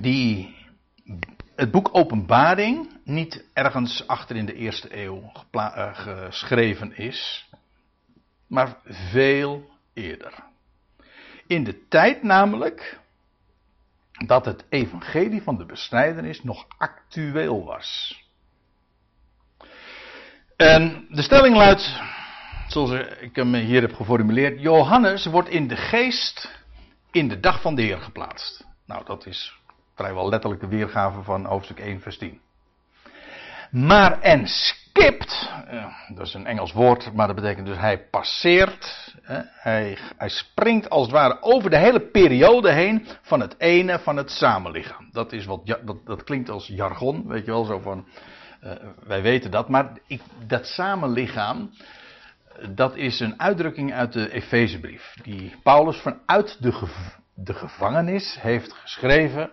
die 0.00 0.56
het 1.56 1.70
boek 1.70 1.88
Openbaring 1.92 3.00
niet 3.04 3.44
ergens 3.52 4.06
achter 4.06 4.36
in 4.36 4.46
de 4.46 4.54
eerste 4.54 5.02
eeuw 5.02 5.32
uh, 5.52 5.98
geschreven 5.98 6.96
is, 6.96 7.48
maar 8.46 8.76
veel 8.84 9.70
eerder. 9.94 10.32
In 11.46 11.64
de 11.64 11.88
tijd 11.88 12.22
namelijk 12.22 13.00
dat 14.26 14.44
het 14.44 14.64
evangelie 14.68 15.42
van 15.42 15.56
de 15.56 15.66
besnijdenis 15.66 16.42
nog 16.42 16.66
actueel 16.78 17.64
was. 17.64 18.20
En 20.56 21.06
de 21.10 21.22
stelling 21.22 21.56
luidt, 21.56 22.00
zoals 22.68 22.90
ik 23.20 23.36
hem 23.36 23.54
hier 23.54 23.80
heb 23.80 23.94
geformuleerd, 23.94 24.60
Johannes 24.60 25.26
wordt 25.26 25.48
in 25.48 25.68
de 25.68 25.76
geest 25.76 26.64
in 27.10 27.28
de 27.28 27.40
dag 27.40 27.60
van 27.60 27.74
de 27.74 27.82
Heer 27.82 28.00
geplaatst. 28.00 28.64
Nou, 28.86 29.04
dat 29.04 29.26
is 29.26 29.56
vrijwel 29.96 30.28
letterlijke 30.28 30.68
weergave 30.68 31.22
van 31.22 31.44
hoofdstuk 31.44 31.78
1, 31.78 32.00
vers 32.00 32.18
10. 32.18 32.40
Maar 33.70 34.20
en 34.20 34.46
skipt, 34.46 35.50
dat 36.14 36.26
is 36.26 36.34
een 36.34 36.46
Engels 36.46 36.72
woord, 36.72 37.12
maar 37.12 37.26
dat 37.26 37.36
betekent 37.36 37.66
dus 37.66 37.78
hij 37.78 37.98
passeert, 37.98 39.14
hij, 39.50 39.98
hij 40.16 40.28
springt 40.28 40.90
als 40.90 41.02
het 41.02 41.12
ware 41.12 41.42
over 41.42 41.70
de 41.70 41.78
hele 41.78 42.00
periode 42.00 42.72
heen 42.72 43.06
van 43.22 43.40
het 43.40 43.54
ene 43.58 43.98
van 43.98 44.16
het 44.16 44.30
samenlichaam. 44.30 45.08
Dat, 45.12 45.32
is 45.32 45.44
wat, 45.44 45.66
dat, 45.66 46.06
dat 46.06 46.24
klinkt 46.24 46.50
als 46.50 46.66
jargon, 46.66 47.26
weet 47.26 47.44
je 47.44 47.50
wel, 47.50 47.64
zo 47.64 47.78
van, 47.78 48.06
uh, 48.64 48.72
wij 49.06 49.22
weten 49.22 49.50
dat, 49.50 49.68
maar 49.68 49.92
ik, 50.06 50.22
dat 50.46 50.66
samenlichaam, 50.66 51.70
dat 52.70 52.96
is 52.96 53.20
een 53.20 53.40
uitdrukking 53.40 53.94
uit 53.94 54.12
de 54.12 54.32
Efezebrief, 54.32 55.14
die 55.22 55.54
Paulus 55.62 55.96
vanuit 55.96 56.62
de, 56.62 56.82
de 57.34 57.54
gevangenis 57.54 58.38
heeft 58.40 58.72
geschreven. 58.72 59.50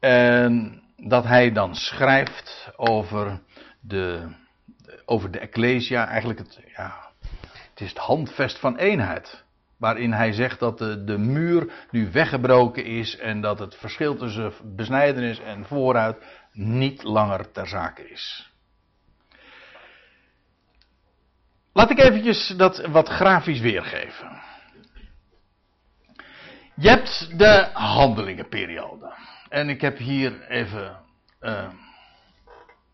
En 0.00 0.82
dat 0.96 1.24
hij 1.24 1.52
dan 1.52 1.74
schrijft 1.74 2.72
over 2.76 3.40
de, 3.80 4.28
over 5.04 5.30
de 5.30 5.38
Ecclesia, 5.38 6.06
eigenlijk 6.06 6.38
het, 6.38 6.60
ja, 6.76 7.10
het 7.70 7.80
is 7.80 7.88
het 7.88 7.98
handvest 7.98 8.58
van 8.58 8.76
eenheid. 8.76 9.44
Waarin 9.76 10.12
hij 10.12 10.32
zegt 10.32 10.58
dat 10.58 10.78
de, 10.78 11.04
de 11.04 11.18
muur 11.18 11.86
nu 11.90 12.10
weggebroken 12.10 12.84
is 12.84 13.16
en 13.16 13.40
dat 13.40 13.58
het 13.58 13.74
verschil 13.74 14.16
tussen 14.16 14.52
besnijdenis 14.76 15.38
en 15.38 15.64
vooruit 15.64 16.16
niet 16.52 17.02
langer 17.02 17.52
ter 17.52 17.68
zake 17.68 18.10
is. 18.10 18.50
Laat 21.72 21.90
ik 21.90 21.98
eventjes 21.98 22.54
dat 22.56 22.86
wat 22.86 23.08
grafisch 23.08 23.60
weergeven. 23.60 24.42
Je 26.74 26.88
hebt 26.88 27.38
de 27.38 27.70
handelingenperiode. 27.72 29.14
En 29.48 29.68
ik 29.68 29.80
heb 29.80 29.98
hier 29.98 30.48
even 30.48 30.96
uh, 31.40 31.68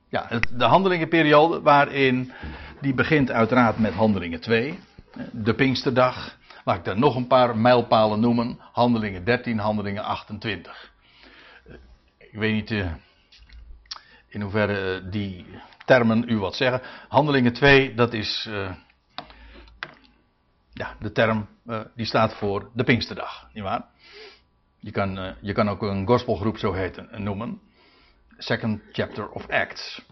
ja, 0.08 0.28
de 0.52 0.64
handelingenperiode 0.64 1.60
waarin 1.60 2.32
die 2.80 2.94
begint 2.94 3.30
uiteraard 3.30 3.78
met 3.78 3.94
handelingen 3.94 4.40
2. 4.40 4.78
De 5.32 5.54
Pinksterdag. 5.54 6.40
Laat 6.64 6.76
ik 6.76 6.84
daar 6.84 6.98
nog 6.98 7.16
een 7.16 7.26
paar 7.26 7.56
mijlpalen 7.56 8.20
noemen. 8.20 8.58
Handelingen 8.72 9.24
13, 9.24 9.58
handelingen 9.58 10.02
28. 10.02 10.92
Ik 12.18 12.38
weet 12.38 12.52
niet 12.52 12.86
in 14.28 14.40
hoeverre 14.40 15.08
die 15.08 15.46
termen 15.84 16.28
u 16.28 16.38
wat 16.38 16.56
zeggen. 16.56 16.80
Handelingen 17.08 17.52
2, 17.52 17.94
dat 17.94 18.12
is 18.12 18.48
ja, 20.72 20.96
de 21.00 21.12
term 21.12 21.48
die 21.94 22.06
staat 22.06 22.34
voor 22.34 22.70
de 22.74 22.84
Pinksterdag, 22.84 23.48
nietwaar? 23.52 23.91
Je 24.84 24.90
kan, 24.90 25.18
uh, 25.18 25.30
je 25.40 25.52
kan 25.52 25.68
ook 25.68 25.82
een 25.82 26.06
gospelgroep 26.06 26.58
zo 26.58 26.72
heten, 26.72 27.08
noemen. 27.16 27.60
Second 28.38 28.80
Chapter 28.92 29.28
of 29.28 29.48
Acts. 29.48 30.02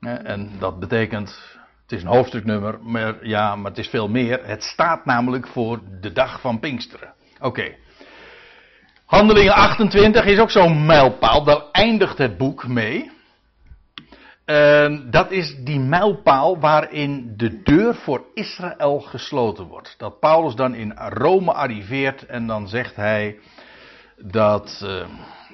en 0.00 0.50
dat 0.58 0.80
betekent, 0.80 1.58
het 1.82 1.92
is 1.92 2.02
een 2.02 2.08
hoofdstuknummer, 2.08 2.78
maar 2.82 3.26
ja, 3.26 3.56
maar 3.56 3.70
het 3.70 3.78
is 3.78 3.88
veel 3.88 4.08
meer. 4.08 4.46
Het 4.46 4.62
staat 4.62 5.04
namelijk 5.04 5.46
voor 5.46 5.80
de 6.00 6.12
dag 6.12 6.40
van 6.40 6.60
Pinksteren. 6.60 7.12
Oké. 7.40 7.74
Handelingen 9.04 9.54
28 9.54 10.24
is 10.24 10.38
ook 10.38 10.50
zo'n 10.50 10.86
mijlpaal, 10.86 11.44
daar 11.44 11.62
eindigt 11.72 12.18
het 12.18 12.36
boek 12.36 12.66
mee. 12.66 13.10
Dat 15.10 15.30
is 15.30 15.56
die 15.64 15.80
mijlpaal 15.80 16.58
waarin 16.58 17.34
de 17.36 17.62
deur 17.62 17.94
voor 17.94 18.24
Israël 18.34 19.00
gesloten 19.00 19.64
wordt. 19.64 19.94
Dat 19.98 20.20
Paulus 20.20 20.54
dan 20.54 20.74
in 20.74 20.92
Rome 20.96 21.52
arriveert 21.52 22.26
en 22.26 22.46
dan 22.46 22.68
zegt 22.68 22.96
hij 22.96 23.38
dat, 24.16 24.80
uh, 24.84 25.06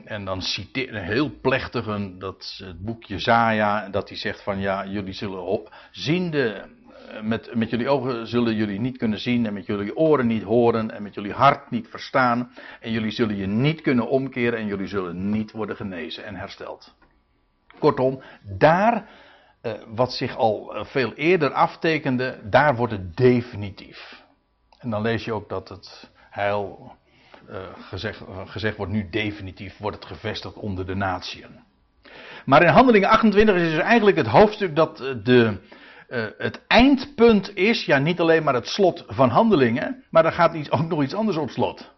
en 0.05 0.25
dan 0.25 0.43
citeert 0.43 0.95
een 0.95 1.03
heel 1.03 1.31
plechtig 1.41 1.87
een, 1.87 2.19
dat, 2.19 2.61
het 2.65 2.81
boek 2.85 3.05
Jezaja, 3.05 3.89
dat 3.89 4.09
hij 4.09 4.19
zegt 4.19 4.43
van 4.43 4.61
ja, 4.61 4.87
jullie 4.87 5.13
zullen 5.13 5.61
zien 5.91 6.31
de, 6.31 6.65
eh, 7.09 7.23
met, 7.23 7.55
met 7.55 7.71
jullie 7.71 7.89
ogen 7.89 8.27
zullen 8.27 8.55
jullie 8.55 8.81
niet 8.81 8.99
kunnen 8.99 9.19
zien 9.19 9.47
en 9.47 9.53
met 9.53 9.67
jullie 9.67 9.97
oren 9.97 10.27
niet 10.27 10.43
horen 10.43 10.91
en 10.91 11.03
met 11.03 11.15
jullie 11.15 11.33
hart 11.33 11.71
niet 11.71 11.89
verstaan 11.89 12.53
en 12.81 12.91
jullie 12.91 13.11
zullen 13.11 13.37
je 13.37 13.47
niet 13.47 13.81
kunnen 13.81 14.09
omkeren 14.09 14.59
en 14.59 14.67
jullie 14.67 14.87
zullen 14.87 15.31
niet 15.31 15.51
worden 15.51 15.77
genezen 15.77 16.25
en 16.25 16.35
hersteld. 16.35 16.95
Kortom, 17.79 18.23
daar, 18.43 19.09
uh, 19.63 19.73
wat 19.87 20.13
zich 20.13 20.37
al 20.37 20.85
veel 20.87 21.13
eerder 21.15 21.53
aftekende, 21.53 22.41
daar 22.45 22.77
wordt 22.77 22.93
het 22.93 23.17
definitief. 23.17 24.23
En 24.79 24.91
dan 24.91 25.03
lees 25.03 25.25
je 25.25 25.33
ook 25.33 25.49
dat 25.49 25.69
het 25.69 26.11
heil 26.31 26.93
gezegd, 27.89 28.21
uh, 28.21 28.41
gezegd 28.45 28.77
wordt 28.77 28.93
nu 28.93 29.09
definitief, 29.11 29.79
wordt 29.79 29.97
het 29.97 30.07
gevestigd 30.07 30.55
onder 30.55 30.87
de 30.87 30.95
natieën. 30.95 31.61
Maar 32.45 32.63
in 32.63 32.69
Handelingen 32.69 33.09
28 33.09 33.55
is 33.55 33.71
dus 33.71 33.81
eigenlijk 33.81 34.17
het 34.17 34.27
hoofdstuk 34.27 34.77
dat 34.77 35.01
uh, 35.01 35.15
de, 35.23 35.59
het 36.39 36.61
eindpunt 36.67 37.57
is, 37.57 37.85
ja 37.85 37.99
niet 37.99 38.21
alleen 38.21 38.43
maar 38.43 38.55
het 38.55 38.69
slot 38.69 39.05
van 39.09 39.29
Handelingen, 39.29 40.05
maar 40.11 40.25
er 40.25 40.33
gaat 40.33 40.55
iets, 40.55 40.71
ook 40.71 40.89
nog 40.89 41.03
iets 41.03 41.15
anders 41.15 41.37
op 41.37 41.51
slot. 41.51 41.91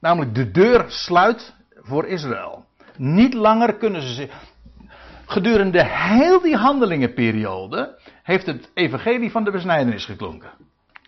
Namelijk 0.00 0.34
de 0.34 0.50
deur 0.50 0.84
sluit 0.88 1.54
voor 1.74 2.06
Israël. 2.06 2.64
Niet 2.96 3.34
langer 3.34 3.74
kunnen 3.74 4.02
ze 4.02 4.12
zich. 4.14 4.32
Gedurende 5.26 5.84
heel 5.84 6.40
die 6.40 6.56
handelingenperiode 6.56 7.98
heeft 8.22 8.46
het 8.46 8.70
evangelie 8.74 9.30
van 9.30 9.44
de 9.44 9.50
besnijdenis 9.50 10.04
geklonken. 10.04 10.50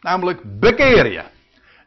Namelijk 0.01 0.61
bekeer 0.61 1.13
je. 1.13 1.23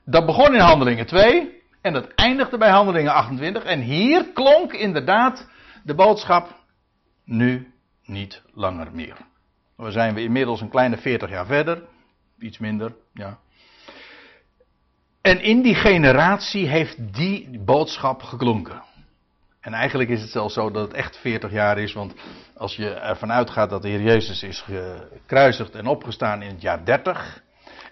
Dat 0.05 0.25
begon 0.25 0.53
in 0.53 0.59
Handelingen 0.59 1.05
2. 1.05 1.58
En 1.81 1.93
dat 1.93 2.13
eindigde 2.15 2.57
bij 2.57 2.69
Handelingen 2.69 3.13
28. 3.13 3.63
En 3.63 3.81
hier 3.81 4.25
klonk 4.33 4.73
inderdaad 4.73 5.47
de 5.83 5.95
boodschap 5.95 6.55
nu 7.25 7.73
niet 8.05 8.41
langer 8.53 8.87
meer. 8.91 9.17
We 9.75 9.91
zijn 9.91 10.13
we 10.13 10.21
inmiddels 10.21 10.61
een 10.61 10.69
kleine 10.69 10.97
40 10.97 11.29
jaar 11.29 11.45
verder. 11.45 11.83
Iets 12.39 12.57
minder, 12.57 12.95
ja. 13.13 13.39
En 15.21 15.41
in 15.41 15.61
die 15.61 15.75
generatie 15.75 16.67
heeft 16.67 17.13
die 17.15 17.59
boodschap 17.59 18.21
geklonken. 18.23 18.83
En 19.59 19.73
eigenlijk 19.73 20.09
is 20.09 20.21
het 20.21 20.29
zelfs 20.29 20.53
zo 20.53 20.71
dat 20.71 20.87
het 20.87 20.93
echt 20.93 21.17
40 21.17 21.51
jaar 21.51 21.77
is, 21.77 21.93
want 21.93 22.13
als 22.55 22.75
je 22.75 22.89
ervan 22.89 23.31
uitgaat 23.31 23.69
dat 23.69 23.81
de 23.81 23.87
Heer 23.87 24.01
Jezus 24.01 24.43
is 24.43 24.61
gekruisigd 24.61 25.75
en 25.75 25.87
opgestaan 25.87 26.41
in 26.41 26.49
het 26.49 26.61
jaar 26.61 26.85
30, 26.85 27.43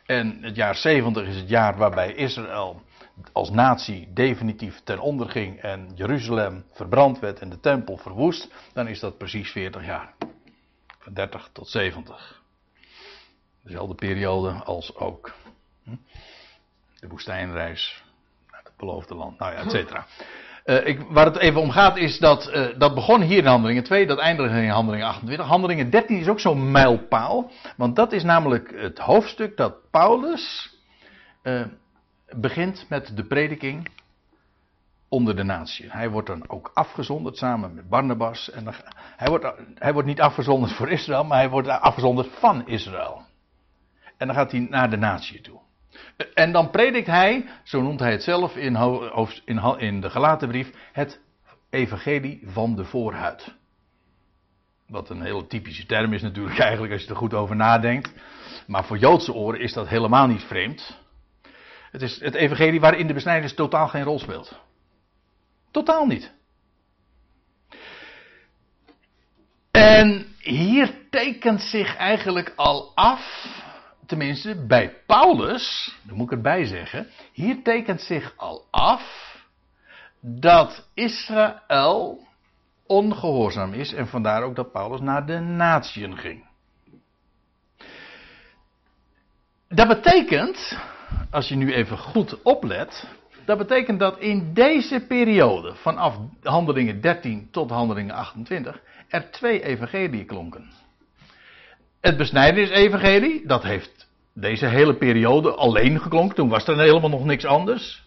en 0.06 0.38
het 0.42 0.56
jaar 0.56 0.76
70 0.76 1.28
is 1.28 1.36
het 1.36 1.50
jaar 1.50 1.78
waarbij 1.78 2.14
Israël 2.14 2.82
als 3.32 3.50
natie 3.50 4.14
definitief 4.14 4.82
ten 4.84 5.00
onder 5.00 5.30
ging 5.30 5.62
en 5.62 5.92
Jeruzalem 5.96 6.66
verbrand 6.72 7.20
werd 7.20 7.40
en 7.40 7.50
de 7.50 7.60
tempel 7.60 7.98
verwoest, 7.98 8.50
dan 8.74 8.88
is 8.88 9.00
dat 9.00 9.18
precies 9.18 9.52
40 9.52 9.86
jaar. 9.86 10.14
Van 11.00 11.14
30 11.14 11.50
tot 11.54 11.68
70. 11.68 12.42
Dezelfde 13.64 13.96
periode 13.96 14.52
als 14.52 14.96
ook 14.96 15.34
hm, 15.84 15.96
de 17.00 17.08
woestijnreis 17.08 18.04
naar 18.52 18.62
het 18.64 18.78
beloofde 18.78 19.16
land, 19.16 19.40
nou 19.40 19.54
ja, 19.54 19.58
et 19.58 19.72
cetera. 19.72 20.06
Uh, 20.66 21.02
waar 21.10 21.26
het 21.26 21.38
even 21.38 21.62
om 21.62 21.72
gaat 21.72 21.98
is 21.98 22.20
dat, 22.20 22.50
uh, 22.54 22.68
dat 22.78 22.94
begon 22.94 23.22
hier 23.22 23.38
in 23.38 23.46
Handelingen 23.46 23.84
2, 23.84 24.08
dat 24.08 24.20
eindigde 24.20 24.62
in 24.62 24.70
Handelingen 24.70 25.08
28. 25.08 25.48
Handelingen 25.48 25.90
13 25.90 26.20
is 26.20 26.28
ook 26.28 26.40
zo'n 26.40 26.72
mijlpaal, 26.72 27.52
want 27.78 27.96
dat 27.96 28.12
is 28.12 28.24
namelijk 28.24 28.74
het 28.76 28.98
hoofdstuk 29.00 29.58
dat 29.58 29.92
Paulus 29.92 30.76
uh, 31.44 31.66
begint 32.36 32.86
met 32.90 33.12
de 33.16 33.24
prediking 33.24 33.90
onder 35.10 35.36
de 35.36 35.44
natie. 35.44 35.92
Hij 35.92 36.10
wordt 36.10 36.28
dan 36.28 36.50
ook 36.50 36.72
afgezonderd 36.74 37.38
samen 37.38 37.74
met 37.74 37.90
Barnabas. 37.90 38.52
En 38.52 38.68
hij, 38.96 39.28
wordt, 39.30 39.46
hij 39.76 39.94
wordt 39.94 40.08
niet 40.08 40.22
afgezonderd 40.22 40.72
voor 40.72 40.90
Israël, 40.90 41.24
maar 41.24 41.38
hij 41.38 41.50
wordt 41.50 41.68
afgezonderd 41.68 42.28
van 42.40 42.68
Israël. 42.68 43.26
En 44.18 44.28
dan 44.28 44.36
gaat 44.36 44.52
hij 44.52 44.68
naar 44.70 44.90
de 44.90 44.98
natie 44.98 45.42
toe. 45.42 45.60
En 46.34 46.52
dan 46.52 46.70
predikt 46.70 47.08
hij, 47.08 47.50
zo 47.64 47.82
noemt 47.82 48.00
hij 48.00 48.12
het 48.12 48.24
zelf 48.24 48.56
in, 48.56 48.76
in, 49.46 49.60
in 49.78 50.02
de 50.02 50.72
het 50.92 51.20
evangelie 51.70 52.42
van 52.46 52.76
de 52.76 52.86
voorhuid. 52.86 53.56
Wat 54.88 55.10
een 55.10 55.22
hele 55.22 55.48
typische 55.48 55.86
term 55.86 56.14
is 56.14 56.22
natuurlijk 56.22 56.60
eigenlijk 56.60 56.94
als 56.94 57.04
je 57.04 57.10
er 57.10 57.16
goed 57.16 57.34
over 57.34 57.56
nadenkt. 57.56 58.14
Maar 58.68 58.86
voor 58.86 58.98
Joodse 58.98 59.34
oren 59.34 59.60
is 59.60 59.74
dat 59.74 59.88
helemaal 59.88 60.28
niet 60.28 60.44
vreemd. 60.44 61.07
Het 61.92 62.02
is 62.02 62.20
het 62.20 62.34
evangelie 62.34 62.80
waarin 62.80 63.08
de 63.08 63.14
besnijdenis 63.14 63.54
totaal 63.54 63.88
geen 63.88 64.04
rol 64.04 64.20
speelt. 64.20 64.60
Totaal 65.72 66.06
niet. 66.06 66.36
En 69.72 70.36
hier 70.40 71.10
tekent 71.10 71.62
zich 71.62 71.96
eigenlijk 71.96 72.54
al 72.56 72.92
af, 72.96 73.46
tenminste 74.06 74.66
bij 74.66 74.94
Paulus, 75.06 75.96
dat 76.04 76.16
moet 76.16 76.32
ik 76.32 76.38
erbij 76.38 76.66
zeggen, 76.66 77.08
hier 77.32 77.64
tekent 77.64 78.02
zich 78.02 78.34
al 78.38 78.68
af 78.72 79.36
dat 80.20 80.88
Israël 80.94 82.28
ongehoorzaam 82.86 83.74
is 83.74 83.94
en 83.94 84.08
vandaar 84.08 84.44
ook 84.44 84.56
dat 84.56 84.72
Paulus 84.72 85.00
naar 85.00 85.26
de 85.26 85.40
natieën 85.40 86.18
ging. 86.18 86.46
Dat 89.68 89.88
betekent 89.88 90.78
als 91.30 91.48
je 91.48 91.56
nu 91.56 91.74
even 91.74 91.98
goed 91.98 92.42
oplet, 92.42 93.08
dat 93.46 93.58
betekent 93.58 94.00
dat 94.00 94.20
in 94.20 94.54
deze 94.54 95.06
periode, 95.08 95.76
vanaf 95.76 96.18
handelingen 96.44 97.02
13 97.02 97.48
tot 97.52 97.70
handelingen 97.70 98.16
28, 98.16 98.82
er 99.08 99.32
twee 99.32 99.64
evangelieën 99.64 100.26
klonken. 100.26 100.72
het 102.02 102.18
besnijdenis-evangelie, 102.18 103.48
dat 103.48 103.64
heeft 103.64 104.08
deze 104.34 104.66
hele 104.66 104.96
periode 104.96 105.56
alleen 105.56 106.00
geklonken. 106.00 106.36
Toen 106.36 106.50
was 106.50 106.68
er 106.68 106.80
helemaal 106.80 107.10
nog 107.10 107.26
niks 107.26 107.46
anders. 107.46 108.04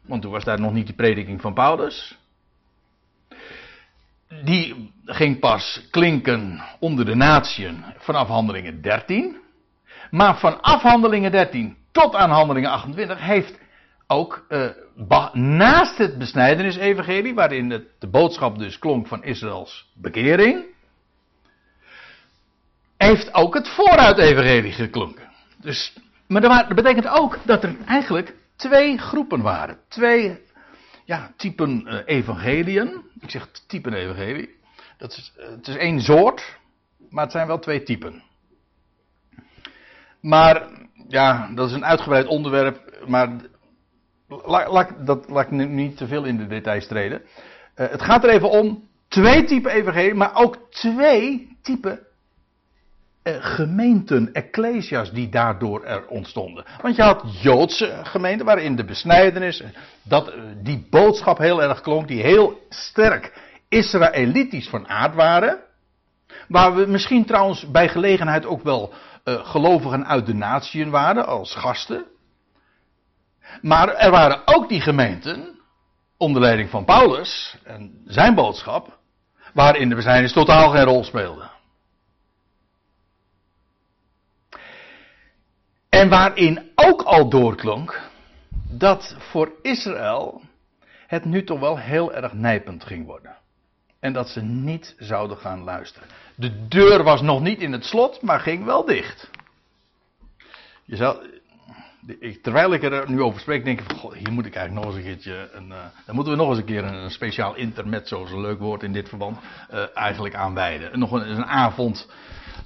Want 0.00 0.22
toen 0.22 0.30
was 0.30 0.44
daar 0.44 0.60
nog 0.60 0.72
niet 0.72 0.86
de 0.86 0.92
prediking 0.92 1.40
van 1.40 1.54
Paulus. 1.54 2.18
Die 4.44 4.92
ging 5.04 5.38
pas 5.38 5.86
klinken 5.90 6.62
onder 6.80 7.04
de 7.04 7.14
natieën 7.14 7.84
vanaf 7.98 8.28
handelingen 8.28 8.82
13. 8.82 9.36
Maar 10.10 10.38
van 10.38 10.62
afhandelingen 10.62 11.30
13 11.30 11.76
tot 11.94 12.14
aan 12.14 12.30
handelingen 12.30 12.70
28 12.70 13.20
heeft 13.20 13.58
ook 14.06 14.46
uh, 14.48 15.32
naast 15.32 15.98
het 15.98 16.18
besnijdenis-evangelie, 16.18 17.34
waarin 17.34 17.70
het, 17.70 17.86
de 17.98 18.08
boodschap 18.08 18.58
dus 18.58 18.78
klonk 18.78 19.06
van 19.06 19.24
Israëls 19.24 19.90
bekering, 19.94 20.64
heeft 22.96 23.34
ook 23.34 23.54
het 23.54 23.68
vooruit-evangelie 23.68 24.72
geklonken. 24.72 25.30
Dus, 25.60 25.96
maar 26.26 26.40
dat 26.40 26.74
betekent 26.74 27.08
ook 27.08 27.38
dat 27.44 27.64
er 27.64 27.76
eigenlijk 27.86 28.34
twee 28.56 28.98
groepen 28.98 29.42
waren. 29.42 29.78
Twee 29.88 30.40
ja, 31.04 31.32
typen 31.36 31.86
uh, 31.86 32.00
evangeliën. 32.04 33.02
Ik 33.20 33.30
zeg 33.30 33.48
typen 33.66 33.92
evangelie. 33.92 34.54
Dat 34.98 35.10
is, 35.10 35.32
uh, 35.38 35.46
het 35.48 35.68
is 35.68 35.76
één 35.76 36.00
soort, 36.00 36.58
maar 37.10 37.22
het 37.24 37.32
zijn 37.32 37.46
wel 37.46 37.58
twee 37.58 37.82
typen. 37.82 38.22
Maar 40.20 40.68
ja, 41.08 41.50
dat 41.54 41.68
is 41.68 41.74
een 41.74 41.84
uitgebreid 41.84 42.26
onderwerp, 42.26 43.04
maar 43.06 43.28
laat, 44.44 45.06
dat, 45.06 45.28
laat 45.28 45.44
ik 45.44 45.50
nu 45.50 45.64
niet 45.64 45.96
te 45.96 46.06
veel 46.06 46.24
in 46.24 46.36
de 46.36 46.46
details 46.46 46.86
treden. 46.86 47.22
Uh, 47.76 47.88
het 47.90 48.02
gaat 48.02 48.24
er 48.24 48.30
even 48.30 48.50
om 48.50 48.88
twee 49.08 49.44
typen 49.44 49.70
evangelie, 49.70 50.14
maar 50.14 50.34
ook 50.34 50.70
twee 50.70 51.56
typen 51.62 52.00
uh, 53.24 53.34
gemeenten, 53.38 54.32
ecclesia's 54.32 55.12
die 55.12 55.28
daardoor 55.28 55.84
er 55.84 56.06
ontstonden. 56.06 56.64
Want 56.82 56.96
je 56.96 57.02
had 57.02 57.42
Joodse 57.42 58.00
gemeenten 58.02 58.46
waarin 58.46 58.76
de 58.76 58.84
besnijdenis, 58.84 59.62
dat, 60.02 60.28
uh, 60.28 60.42
die 60.62 60.86
boodschap 60.90 61.38
heel 61.38 61.62
erg 61.62 61.80
klonk, 61.80 62.08
die 62.08 62.22
heel 62.22 62.66
sterk 62.68 63.32
Israëlitisch 63.68 64.68
van 64.68 64.88
aard 64.88 65.14
waren. 65.14 65.58
Waar 66.48 66.74
we 66.74 66.86
misschien 66.86 67.24
trouwens 67.24 67.70
bij 67.70 67.88
gelegenheid 67.88 68.46
ook 68.46 68.62
wel 68.62 68.92
uh, 69.24 69.46
gelovigen 69.46 70.06
uit 70.06 70.26
de 70.26 70.34
natieën 70.34 70.90
waren 70.90 71.26
als 71.26 71.54
gasten. 71.54 72.04
Maar 73.60 73.88
er 73.88 74.10
waren 74.10 74.42
ook 74.44 74.68
die 74.68 74.80
gemeenten, 74.80 75.60
onder 76.16 76.42
leiding 76.42 76.70
van 76.70 76.84
Paulus 76.84 77.58
en 77.64 78.02
zijn 78.06 78.34
boodschap, 78.34 78.98
waarin 79.52 79.88
de 79.88 79.94
besnijdenis 79.94 80.32
totaal 80.32 80.70
geen 80.70 80.84
rol 80.84 81.04
speelde. 81.04 81.50
En 85.88 86.08
waarin 86.08 86.70
ook 86.74 87.02
al 87.02 87.28
doorklonk 87.28 88.00
dat 88.68 89.16
voor 89.18 89.52
Israël 89.62 90.42
het 91.06 91.24
nu 91.24 91.44
toch 91.44 91.60
wel 91.60 91.78
heel 91.78 92.12
erg 92.12 92.32
nijpend 92.32 92.84
ging 92.84 93.06
worden. 93.06 93.36
En 94.04 94.12
dat 94.12 94.28
ze 94.28 94.42
niet 94.42 94.94
zouden 94.98 95.36
gaan 95.36 95.62
luisteren. 95.62 96.08
De 96.34 96.68
deur 96.68 97.02
was 97.02 97.22
nog 97.22 97.40
niet 97.40 97.60
in 97.60 97.72
het 97.72 97.84
slot, 97.84 98.22
maar 98.22 98.40
ging 98.40 98.64
wel 98.64 98.84
dicht. 98.84 99.30
Je 100.84 101.32
terwijl 102.42 102.72
ik 102.72 102.82
er 102.82 103.10
nu 103.10 103.22
over 103.22 103.40
spreek, 103.40 103.64
denk 103.64 103.80
ik 103.80 103.86
van, 103.86 103.98
God, 103.98 104.14
hier 104.14 104.32
moet 104.32 104.46
ik 104.46 104.54
eigenlijk 104.54 104.86
nog 104.86 104.96
eens 104.96 105.04
een 105.04 105.10
keertje, 105.10 105.48
een, 105.52 105.68
dan 106.06 106.14
moeten 106.14 106.32
we 106.32 106.38
nog 106.38 106.48
eens 106.48 106.58
een 106.58 106.64
keer 106.64 106.84
een, 106.84 107.10
speciaal 107.10 107.54
internet, 107.54 108.08
zoals 108.08 108.30
een 108.30 108.40
leuk 108.40 108.58
woord 108.58 108.82
in 108.82 108.92
dit 108.92 109.08
verband, 109.08 109.38
uh, 109.72 109.84
eigenlijk 109.94 110.34
aanwijden. 110.34 110.98
Nog 110.98 111.12
een, 111.12 111.30
een 111.30 111.46
avond 111.46 112.10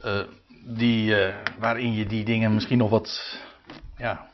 uh, 0.04 0.20
die, 0.64 1.14
waarin 1.58 1.92
je 1.92 2.06
die 2.06 2.24
dingen 2.24 2.54
misschien 2.54 2.78
nog 2.78 2.90
wat, 2.90 3.40
ja, 3.96 4.26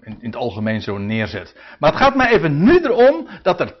in, 0.00 0.16
in, 0.20 0.26
het 0.26 0.36
algemeen 0.36 0.82
zo 0.82 0.98
neerzet. 0.98 1.56
Maar 1.78 1.90
het 1.90 2.00
gaat 2.00 2.14
mij 2.14 2.32
even 2.32 2.64
nu 2.64 2.78
erom 2.78 3.28
dat 3.42 3.60
er 3.60 3.80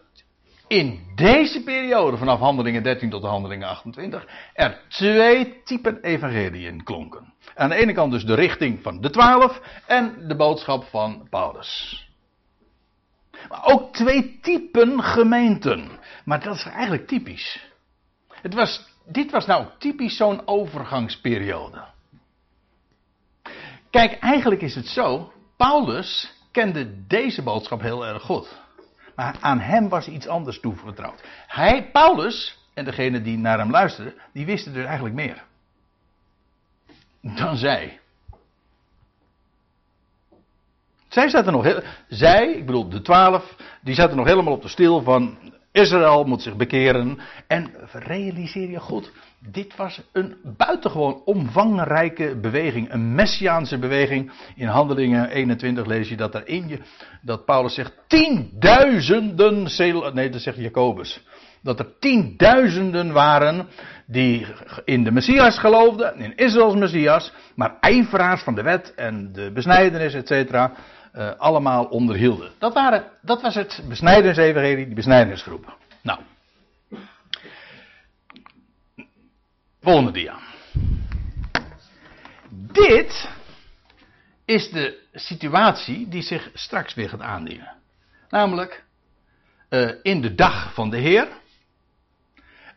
in 0.72 1.00
deze 1.14 1.62
periode, 1.62 2.16
vanaf 2.16 2.38
handelingen 2.38 2.82
13 2.82 3.10
tot 3.10 3.22
handelingen 3.22 3.68
28, 3.68 4.26
er 4.54 4.80
twee 4.88 5.62
typen 5.64 6.02
evangeliën 6.02 6.84
klonken. 6.84 7.34
Aan 7.54 7.68
de 7.68 7.74
ene 7.74 7.92
kant 7.92 8.12
dus 8.12 8.24
de 8.24 8.34
richting 8.34 8.82
van 8.82 9.00
de 9.00 9.10
twaalf 9.10 9.60
en 9.86 10.28
de 10.28 10.36
boodschap 10.36 10.84
van 10.84 11.26
Paulus. 11.30 12.06
Maar 13.48 13.64
ook 13.64 13.92
twee 13.92 14.38
typen 14.40 15.02
gemeenten. 15.02 15.90
Maar 16.24 16.40
dat 16.40 16.54
is 16.54 16.64
eigenlijk 16.64 17.06
typisch. 17.06 17.70
Het 18.28 18.54
was, 18.54 18.88
dit 19.06 19.30
was 19.30 19.46
nou 19.46 19.66
typisch 19.78 20.16
zo'n 20.16 20.46
overgangsperiode. 20.46 21.84
Kijk, 23.90 24.12
eigenlijk 24.12 24.62
is 24.62 24.74
het 24.74 24.86
zo. 24.86 25.32
Paulus 25.56 26.32
kende 26.52 27.06
deze 27.06 27.42
boodschap 27.42 27.80
heel 27.80 28.06
erg 28.06 28.22
goed. 28.22 28.61
Aan 29.40 29.60
hem 29.60 29.88
was 29.88 30.08
iets 30.08 30.26
anders 30.26 30.60
toevertrouwd. 30.60 31.22
Hij, 31.46 31.90
Paulus, 31.92 32.58
en 32.74 32.84
degene 32.84 33.22
die 33.22 33.38
naar 33.38 33.58
hem 33.58 33.70
luisterden, 33.70 34.14
die 34.32 34.46
wisten 34.46 34.72
dus 34.72 34.84
eigenlijk 34.84 35.14
meer. 35.14 35.42
Dan 37.20 37.56
zij. 37.56 38.00
Zij 41.08 41.28
zaten 41.28 41.52
nog, 41.52 41.62
heel, 41.62 41.82
zij, 42.08 42.52
ik 42.52 42.66
bedoel 42.66 42.88
de 42.88 43.02
twaalf, 43.02 43.56
die 43.80 43.94
zaten 43.94 44.16
nog 44.16 44.26
helemaal 44.26 44.52
op 44.52 44.62
de 44.62 44.68
stil 44.68 45.02
van 45.02 45.38
Israël 45.72 46.24
moet 46.24 46.42
zich 46.42 46.56
bekeren. 46.56 47.18
En 47.46 47.70
realiseer 47.92 48.70
je 48.70 48.80
goed, 48.80 49.12
dit 49.38 49.76
was 49.76 50.02
een 50.12 50.36
buitengewoon 50.56 51.22
omvangrijke 51.24 52.36
beweging, 52.40 52.92
een 52.92 53.14
messiaanse 53.14 53.78
beweging. 53.78 54.32
In 54.56 54.66
Handelingen 54.66 55.28
21 55.28 55.86
lees 55.86 56.08
je 56.08 56.16
dat 56.16 56.42
in 56.44 56.68
je, 56.68 56.78
dat 57.22 57.44
Paulus 57.44 57.74
zegt 57.74 57.92
tienduizenden, 58.06 59.68
nee 60.14 60.30
dat 60.30 60.40
zegt 60.40 60.56
Jacobus, 60.56 61.22
dat 61.62 61.78
er 61.78 61.98
tienduizenden 61.98 63.12
waren 63.12 63.68
die 64.06 64.46
in 64.84 65.04
de 65.04 65.12
Messias 65.12 65.58
geloofden, 65.58 66.18
in 66.18 66.36
Israëls 66.36 66.74
Messias, 66.74 67.32
maar 67.54 67.76
ijveraars 67.80 68.42
van 68.42 68.54
de 68.54 68.62
wet 68.62 68.94
en 68.94 69.32
de 69.32 69.50
besnijdenis, 69.52 70.14
et 70.14 70.26
uh, 71.14 71.30
allemaal 71.36 71.84
onderhielden. 71.84 72.52
Dat, 72.58 72.74
waren, 72.74 73.04
dat 73.22 73.42
was 73.42 73.54
het 73.54 73.84
besnijdensevangelie, 73.88 74.86
die 74.86 74.94
besnijdenisgroep. 74.94 75.76
Nou. 76.02 76.20
Volgende 79.80 80.10
dia. 80.10 80.38
Dit 82.50 83.30
is 84.44 84.70
de 84.70 85.00
situatie 85.12 86.08
die 86.08 86.22
zich 86.22 86.50
straks 86.54 86.94
weer 86.94 87.08
gaat 87.08 87.20
aandienen. 87.20 87.76
Namelijk 88.28 88.84
uh, 89.70 89.90
in 90.02 90.20
de 90.20 90.34
dag 90.34 90.74
van 90.74 90.90
de 90.90 90.96
Heer. 90.98 91.28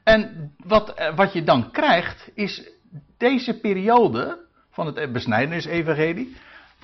En 0.04 0.54
wat, 0.58 1.00
uh, 1.00 1.16
wat 1.16 1.34
je 1.34 1.44
dan 1.44 1.72
krijgt 1.72 2.30
is 2.34 2.70
deze 3.18 3.60
periode 3.60 4.46
van 4.72 4.86
het 4.86 5.12
besnijdenis-evangelie 5.12 6.36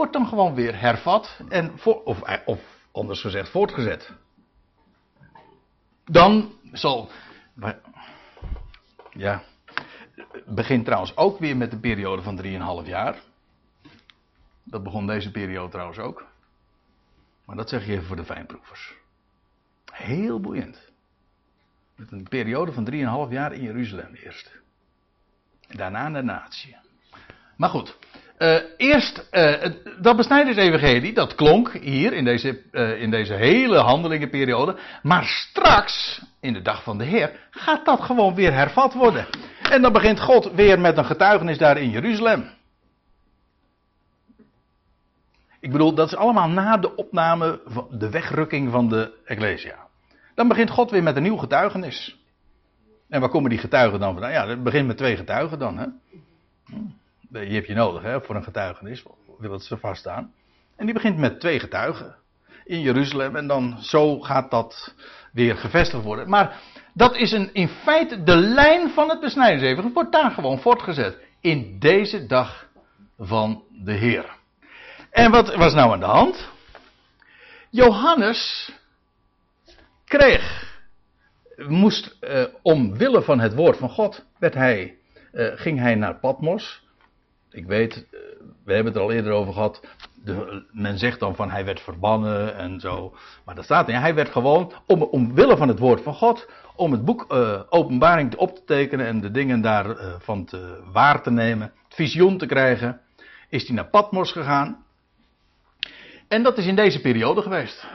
wordt 0.01 0.15
dan 0.15 0.27
gewoon 0.27 0.55
weer 0.55 0.79
hervat 0.79 1.39
en 1.49 1.71
of, 2.03 2.21
of 2.45 2.59
anders 2.91 3.21
gezegd 3.21 3.49
voortgezet. 3.49 4.13
Dan 6.05 6.53
zal. 6.71 7.09
Ja. 9.09 9.43
Begint 10.45 10.85
trouwens 10.85 11.17
ook 11.17 11.39
weer 11.39 11.57
met 11.57 11.73
een 11.73 11.79
periode 11.79 12.21
van 12.21 12.41
3,5 12.83 12.87
jaar. 12.87 13.21
Dat 14.63 14.83
begon 14.83 15.07
deze 15.07 15.31
periode 15.31 15.71
trouwens 15.71 15.99
ook. 15.99 16.25
Maar 17.45 17.55
dat 17.55 17.69
zeg 17.69 17.85
je 17.85 17.91
even 17.91 18.05
voor 18.05 18.15
de 18.15 18.25
fijnproevers. 18.25 18.95
Heel 19.91 20.39
boeiend. 20.39 20.91
Met 21.95 22.11
een 22.11 22.27
periode 22.29 22.71
van 22.71 22.91
3,5 22.91 23.31
jaar 23.31 23.53
in 23.53 23.63
Jeruzalem 23.63 24.13
eerst. 24.13 24.61
En 25.67 25.77
daarna 25.77 26.09
de 26.09 26.21
natie. 26.21 26.77
Maar 27.57 27.69
goed, 27.69 27.97
uh, 28.41 28.57
eerst, 28.77 29.27
uh, 29.31 29.65
dat 29.99 30.15
besnijdersevangelie, 30.15 31.13
dat 31.13 31.35
klonk 31.35 31.71
hier 31.71 32.13
in 32.13 32.23
deze, 32.23 32.61
uh, 32.71 33.01
in 33.01 33.11
deze 33.11 33.33
hele 33.33 33.77
handelingenperiode. 33.77 34.77
Maar 35.03 35.23
straks, 35.23 36.21
in 36.39 36.53
de 36.53 36.61
dag 36.61 36.83
van 36.83 36.97
de 36.97 37.03
Heer, 37.03 37.39
gaat 37.51 37.85
dat 37.85 38.01
gewoon 38.01 38.35
weer 38.35 38.53
hervat 38.53 38.93
worden. 38.93 39.27
En 39.69 39.81
dan 39.81 39.93
begint 39.93 40.19
God 40.19 40.51
weer 40.51 40.79
met 40.79 40.97
een 40.97 41.05
getuigenis 41.05 41.57
daar 41.57 41.77
in 41.77 41.89
Jeruzalem. 41.89 42.49
Ik 45.59 45.71
bedoel, 45.71 45.93
dat 45.93 46.07
is 46.07 46.15
allemaal 46.15 46.49
na 46.49 46.77
de 46.77 46.95
opname, 46.95 47.61
van 47.65 47.87
de 47.91 48.09
wegrukking 48.09 48.71
van 48.71 48.89
de 48.89 49.13
Ecclesia. 49.25 49.87
Dan 50.35 50.47
begint 50.47 50.69
God 50.69 50.91
weer 50.91 51.03
met 51.03 51.15
een 51.15 51.23
nieuw 51.23 51.37
getuigenis. 51.37 52.19
En 53.09 53.19
waar 53.19 53.29
komen 53.29 53.49
die 53.49 53.59
getuigen 53.59 53.99
dan 53.99 54.13
vandaan? 54.13 54.31
Ja, 54.31 54.47
het 54.47 54.63
begint 54.63 54.87
met 54.87 54.97
twee 54.97 55.15
getuigen 55.15 55.59
dan, 55.59 55.77
hè. 55.77 55.85
Hm. 56.65 56.99
Die 57.31 57.55
heb 57.55 57.65
je 57.65 57.73
nodig 57.73 58.01
hè, 58.01 58.21
voor 58.21 58.35
een 58.35 58.43
getuigenis, 58.43 59.03
wil 59.37 59.51
het 59.51 59.63
ze 59.63 59.77
vaststaan. 59.77 60.33
En 60.75 60.85
die 60.85 60.93
begint 60.93 61.17
met 61.17 61.39
twee 61.39 61.59
getuigen 61.59 62.15
in 62.65 62.81
Jeruzalem 62.81 63.35
en 63.35 63.47
dan 63.47 63.77
zo 63.79 64.19
gaat 64.19 64.51
dat 64.51 64.95
weer 65.31 65.57
gevestigd 65.57 66.03
worden. 66.03 66.29
Maar 66.29 66.59
dat 66.93 67.15
is 67.15 67.31
een, 67.31 67.53
in 67.53 67.67
feite 67.67 68.23
de 68.23 68.35
lijn 68.35 68.89
van 68.89 69.09
het 69.09 69.19
besnijdensevangelie, 69.19 69.93
wordt 69.93 70.11
daar 70.11 70.31
gewoon 70.31 70.59
voortgezet. 70.59 71.17
in 71.41 71.79
deze 71.79 72.25
dag 72.25 72.67
van 73.17 73.63
de 73.69 73.93
Heer. 73.93 74.25
En 75.09 75.31
wat 75.31 75.55
was 75.55 75.73
nou 75.73 75.91
aan 75.91 75.99
de 75.99 76.05
hand? 76.05 76.49
Johannes 77.69 78.71
kreeg, 80.05 80.75
moest 81.57 82.17
uh, 82.21 82.43
omwille 82.61 83.21
van 83.21 83.39
het 83.39 83.55
woord 83.55 83.77
van 83.77 83.89
God, 83.89 84.25
werd 84.39 84.53
hij, 84.53 84.97
uh, 85.33 85.51
ging 85.55 85.79
hij 85.79 85.95
naar 85.95 86.19
Patmos. 86.19 86.83
Ik 87.51 87.65
weet, 87.65 87.95
uh, 87.95 88.19
we 88.65 88.73
hebben 88.73 88.93
het 88.93 88.95
er 88.95 89.07
al 89.07 89.11
eerder 89.11 89.31
over 89.31 89.53
gehad. 89.53 89.87
De, 90.23 90.63
men 90.71 90.97
zegt 90.97 91.19
dan 91.19 91.35
van 91.35 91.51
hij 91.51 91.65
werd 91.65 91.79
verbannen 91.79 92.55
en 92.55 92.79
zo. 92.79 93.15
Maar 93.45 93.55
dat 93.55 93.63
staat 93.63 93.87
niet. 93.87 93.95
Hij 93.95 94.15
werd 94.15 94.29
gewoon, 94.29 94.71
om, 94.87 95.01
omwille 95.01 95.57
van 95.57 95.67
het 95.67 95.79
woord 95.79 96.01
van 96.01 96.13
God, 96.13 96.49
om 96.75 96.91
het 96.91 97.05
boek 97.05 97.25
Openbaring 97.69 98.35
op 98.35 98.55
te 98.55 98.63
tekenen 98.65 99.05
en 99.05 99.21
de 99.21 99.31
dingen 99.31 99.61
daarvan 99.61 100.45
te 100.45 100.81
waar 100.91 101.21
te 101.21 101.31
nemen, 101.31 101.71
het 101.83 101.95
visioen 101.95 102.37
te 102.37 102.45
krijgen, 102.45 103.01
is 103.49 103.67
hij 103.67 103.75
naar 103.75 103.89
Patmos 103.89 104.31
gegaan. 104.31 104.85
En 106.27 106.43
dat 106.43 106.57
is 106.57 106.65
in 106.65 106.75
deze 106.75 107.01
periode 107.01 107.41
geweest. 107.41 107.87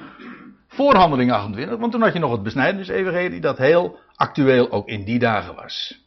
Voor 0.69 0.95
handeling 0.95 1.33
28, 1.33 1.79
want 1.79 1.93
toen 1.93 2.03
had 2.03 2.13
je 2.13 2.19
nog 2.19 2.31
het 2.31 2.43
besnijdenis-evangelie 2.43 3.41
dat 3.41 3.59
heel 3.59 3.99
actueel 4.15 4.71
ook 4.71 4.89
in 4.89 5.05
die 5.05 5.19
dagen 5.19 5.55
was. 5.55 6.06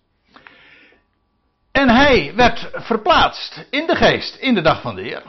En 1.71 1.89
hij 1.89 2.33
werd 2.35 2.69
verplaatst 2.73 3.65
in 3.69 3.87
de 3.87 3.95
geest 3.95 4.35
in 4.35 4.53
de 4.53 4.61
dag 4.61 4.81
van 4.81 4.95
de 4.95 5.01
Heer. 5.01 5.23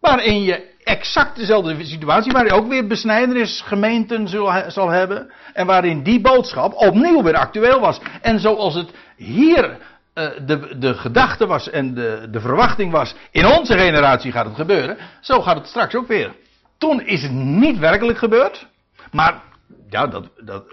Waarin 0.00 0.42
je 0.42 0.70
exact 0.84 1.36
dezelfde 1.36 1.84
situatie, 1.84 2.32
waar 2.32 2.44
je 2.44 2.52
ook 2.52 2.68
weer 2.68 2.86
besnijdenisgemeenten 2.86 4.28
zal 4.70 4.88
hebben. 4.88 5.32
En 5.52 5.66
waarin 5.66 6.02
die 6.02 6.20
boodschap 6.20 6.74
opnieuw 6.74 7.22
weer 7.22 7.36
actueel 7.36 7.80
was. 7.80 8.00
En 8.20 8.40
zoals 8.40 8.74
het 8.74 8.90
hier 9.16 9.78
uh, 10.14 10.28
de, 10.46 10.78
de 10.78 10.94
gedachte 10.94 11.46
was 11.46 11.70
en 11.70 11.94
de, 11.94 12.28
de 12.30 12.40
verwachting 12.40 12.92
was, 12.92 13.14
in 13.30 13.46
onze 13.46 13.78
generatie 13.78 14.32
gaat 14.32 14.46
het 14.46 14.54
gebeuren, 14.54 14.96
zo 15.20 15.40
gaat 15.42 15.56
het 15.56 15.66
straks 15.66 15.94
ook 15.94 16.06
weer. 16.06 16.34
Toen 16.78 17.00
is 17.00 17.22
het 17.22 17.32
niet 17.32 17.78
werkelijk 17.78 18.18
gebeurd, 18.18 18.66
maar, 19.12 19.42
ja, 19.88 20.06
dat, 20.06 20.28
dat 20.44 20.64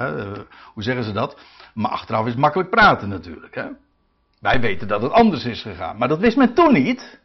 uh, 0.00 0.32
hoe 0.74 0.82
zeggen 0.82 1.04
ze 1.04 1.12
dat? 1.12 1.36
Maar 1.78 1.90
achteraf 1.90 2.26
is 2.26 2.34
makkelijk 2.34 2.70
praten 2.70 3.08
natuurlijk. 3.08 3.54
Hè? 3.54 3.66
Wij 4.40 4.60
weten 4.60 4.88
dat 4.88 5.02
het 5.02 5.12
anders 5.12 5.44
is 5.44 5.62
gegaan, 5.62 5.96
maar 5.96 6.08
dat 6.08 6.18
wist 6.18 6.36
men 6.36 6.54
toen 6.54 6.72
niet. 6.72 7.20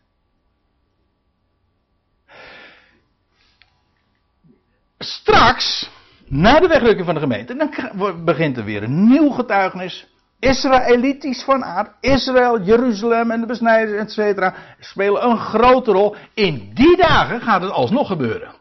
Straks, 4.97 5.89
na 6.25 6.59
de 6.59 6.67
wegrukking 6.67 7.05
van 7.05 7.13
de 7.13 7.19
gemeente, 7.19 7.55
dan 7.55 8.25
begint 8.25 8.57
er 8.57 8.63
weer 8.63 8.83
een 8.83 9.07
nieuw 9.07 9.29
getuigenis 9.29 10.07
Israëlitisch 10.39 11.43
van 11.43 11.63
aard, 11.63 11.91
Israël, 11.99 12.61
Jeruzalem 12.61 13.31
en 13.31 13.39
de 13.39 13.45
besnijders, 13.45 14.17
etc. 14.17 14.55
spelen 14.79 15.25
een 15.25 15.37
grote 15.37 15.91
rol. 15.91 16.15
In 16.33 16.71
die 16.73 16.97
dagen 16.97 17.41
gaat 17.41 17.61
het 17.61 17.71
alsnog 17.71 18.07
gebeuren. 18.07 18.51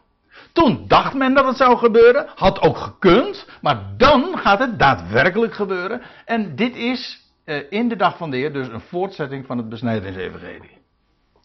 Toen 0.53 0.87
dacht 0.87 1.13
men 1.13 1.33
dat 1.33 1.45
het 1.45 1.57
zou 1.57 1.77
gebeuren, 1.77 2.27
had 2.35 2.61
ook 2.61 2.77
gekund, 2.77 3.47
maar 3.61 3.97
dan 3.97 4.37
gaat 4.37 4.59
het 4.59 4.79
daadwerkelijk 4.79 5.53
gebeuren. 5.53 6.01
En 6.25 6.55
dit 6.55 6.75
is 6.75 7.31
eh, 7.43 7.71
in 7.71 7.87
de 7.87 7.95
dag 7.95 8.17
van 8.17 8.29
de 8.29 8.37
Heer 8.37 8.53
dus 8.53 8.67
een 8.67 8.81
voortzetting 8.81 9.45
van 9.45 9.57
het 9.57 9.69
besnijdensevangelie. 9.69 10.77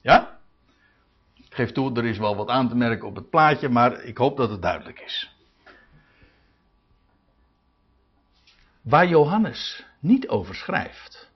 Ja? 0.02 0.38
Ik 1.34 1.54
geef 1.54 1.72
toe, 1.72 1.96
er 1.96 2.04
is 2.04 2.18
wel 2.18 2.36
wat 2.36 2.48
aan 2.48 2.68
te 2.68 2.76
merken 2.76 3.08
op 3.08 3.16
het 3.16 3.30
plaatje, 3.30 3.68
maar 3.68 4.02
ik 4.02 4.18
hoop 4.18 4.36
dat 4.36 4.50
het 4.50 4.62
duidelijk 4.62 5.00
is. 5.00 5.36
Waar 8.82 9.08
Johannes 9.08 9.86
niet 10.00 10.28
over 10.28 10.54
schrijft. 10.54 11.30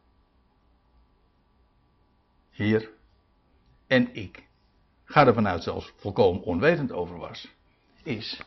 Hier 2.51 2.91
en 3.87 4.15
ik 4.15 4.49
ga 5.05 5.27
er 5.27 5.35
vanuit 5.35 5.63
zelfs 5.63 5.93
volkomen 5.97 6.43
onwetend 6.43 6.93
over 6.93 7.19
was, 7.19 7.49
is 8.03 8.41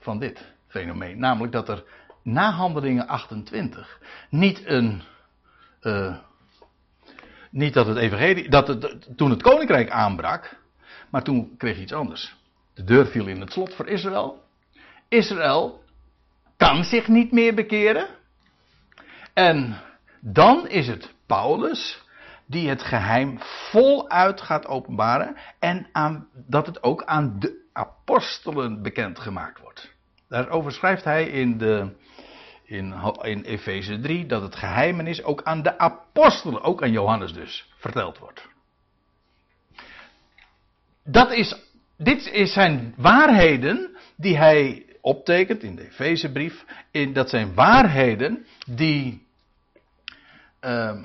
van 0.00 0.18
dit 0.18 0.52
fenomeen. 0.68 1.18
Namelijk 1.18 1.52
dat 1.52 1.68
er 1.68 1.84
na 2.22 2.50
handelingen 2.50 3.06
28 3.06 4.00
niet 4.30 4.66
een. 4.66 5.02
Uh, 5.82 6.16
niet 7.50 7.74
dat 7.74 7.86
het 7.86 7.96
evangelie. 7.96 8.48
Dat 8.48 8.68
het, 8.68 9.08
toen 9.16 9.30
het 9.30 9.42
koninkrijk 9.42 9.90
aanbrak. 9.90 10.58
Maar 11.10 11.22
toen 11.22 11.56
kreeg 11.56 11.76
je 11.76 11.82
iets 11.82 11.92
anders. 11.92 12.36
De 12.74 12.84
deur 12.84 13.06
viel 13.06 13.26
in 13.26 13.40
het 13.40 13.52
slot 13.52 13.74
voor 13.74 13.86
Israël. 13.86 14.42
Israël 15.08 15.84
kan 16.56 16.84
zich 16.84 17.08
niet 17.08 17.32
meer 17.32 17.54
bekeren. 17.54 18.06
En 19.32 19.80
dan 20.20 20.68
is 20.68 20.86
het 20.86 21.14
Paulus 21.26 22.02
die 22.46 22.68
het 22.68 22.82
geheim 22.82 23.38
voluit 23.70 24.40
gaat 24.40 24.66
openbaren 24.66 25.36
en 25.58 25.86
aan, 25.92 26.28
dat 26.32 26.66
het 26.66 26.82
ook 26.82 27.04
aan 27.04 27.36
de 27.38 27.59
apostelen 27.72 28.82
bekendgemaakt 28.82 29.60
wordt. 29.60 29.94
Daarover 30.28 30.72
schrijft 30.72 31.04
hij 31.04 31.24
in, 31.28 31.58
de, 31.58 31.96
in, 32.64 33.42
Efeze 33.42 34.00
3 34.00 34.26
dat 34.26 34.42
het 34.42 34.56
geheimenis 34.56 35.22
ook 35.22 35.42
aan 35.42 35.62
de 35.62 35.78
apostelen, 35.78 36.62
ook 36.62 36.82
aan 36.82 36.92
Johannes 36.92 37.32
dus, 37.32 37.72
verteld 37.76 38.18
wordt. 38.18 38.48
Dat 41.04 41.32
is, 41.32 41.56
dit 41.96 42.30
zijn 42.44 42.94
waarheden 42.96 43.96
die 44.16 44.36
hij 44.36 44.86
optekent 45.00 45.62
in 45.62 45.76
de 45.76 45.86
Efezebrief. 45.88 46.64
Dat 47.12 47.30
zijn 47.30 47.54
waarheden 47.54 48.46
die 48.66 49.26
uh, 50.60 50.98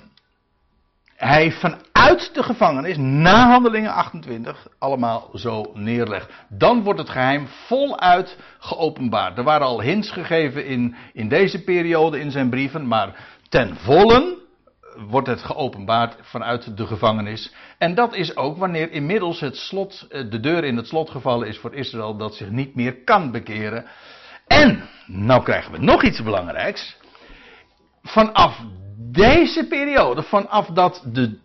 hij 1.16 1.52
vanuit 1.52 2.34
de 2.34 2.44
gevangenis, 2.44 2.98
na 2.98 3.50
handelingen 3.50 3.92
28, 3.92 4.68
allemaal 4.80 5.30
zo 5.34 5.72
neerlegt. 5.74 6.32
Dan 6.50 6.84
wordt 6.84 7.00
het 7.00 7.10
geheim 7.10 7.48
voluit 7.48 8.38
geopenbaard. 8.60 9.38
Er 9.38 9.44
waren 9.44 9.68
al 9.68 9.82
hints 9.82 10.12
gegeven 10.12 10.66
in, 10.66 10.96
in 11.14 11.30
deze 11.30 11.64
periode 11.64 12.20
in 12.20 12.32
zijn 12.32 12.50
brieven, 12.50 12.88
maar 12.88 13.40
ten 13.50 13.76
volle 13.76 14.44
wordt 15.08 15.28
het 15.28 15.44
geopenbaard 15.44 16.16
vanuit 16.22 16.78
de 16.78 16.88
gevangenis. 16.88 17.54
En 17.78 17.96
dat 17.96 18.16
is 18.16 18.36
ook 18.36 18.58
wanneer 18.58 18.92
inmiddels 18.92 19.40
het 19.40 19.58
slot, 19.58 20.08
eh, 20.10 20.30
de 20.30 20.40
deur 20.40 20.64
in 20.64 20.78
het 20.78 20.88
slot 20.88 21.10
gevallen 21.10 21.48
is 21.48 21.58
voor 21.58 21.74
Israël, 21.74 22.18
dat 22.18 22.36
zich 22.36 22.50
niet 22.50 22.76
meer 22.76 23.04
kan 23.04 23.32
bekeren. 23.32 23.86
En, 24.48 24.90
nou 25.06 25.44
krijgen 25.44 25.72
we 25.72 25.78
nog 25.78 26.04
iets 26.04 26.24
belangrijks. 26.24 26.98
Vanaf 28.02 28.62
deze 29.16 29.68
periode, 29.68 30.24
vanaf 30.24 30.68
dat 30.68 31.04
de, 31.06 31.38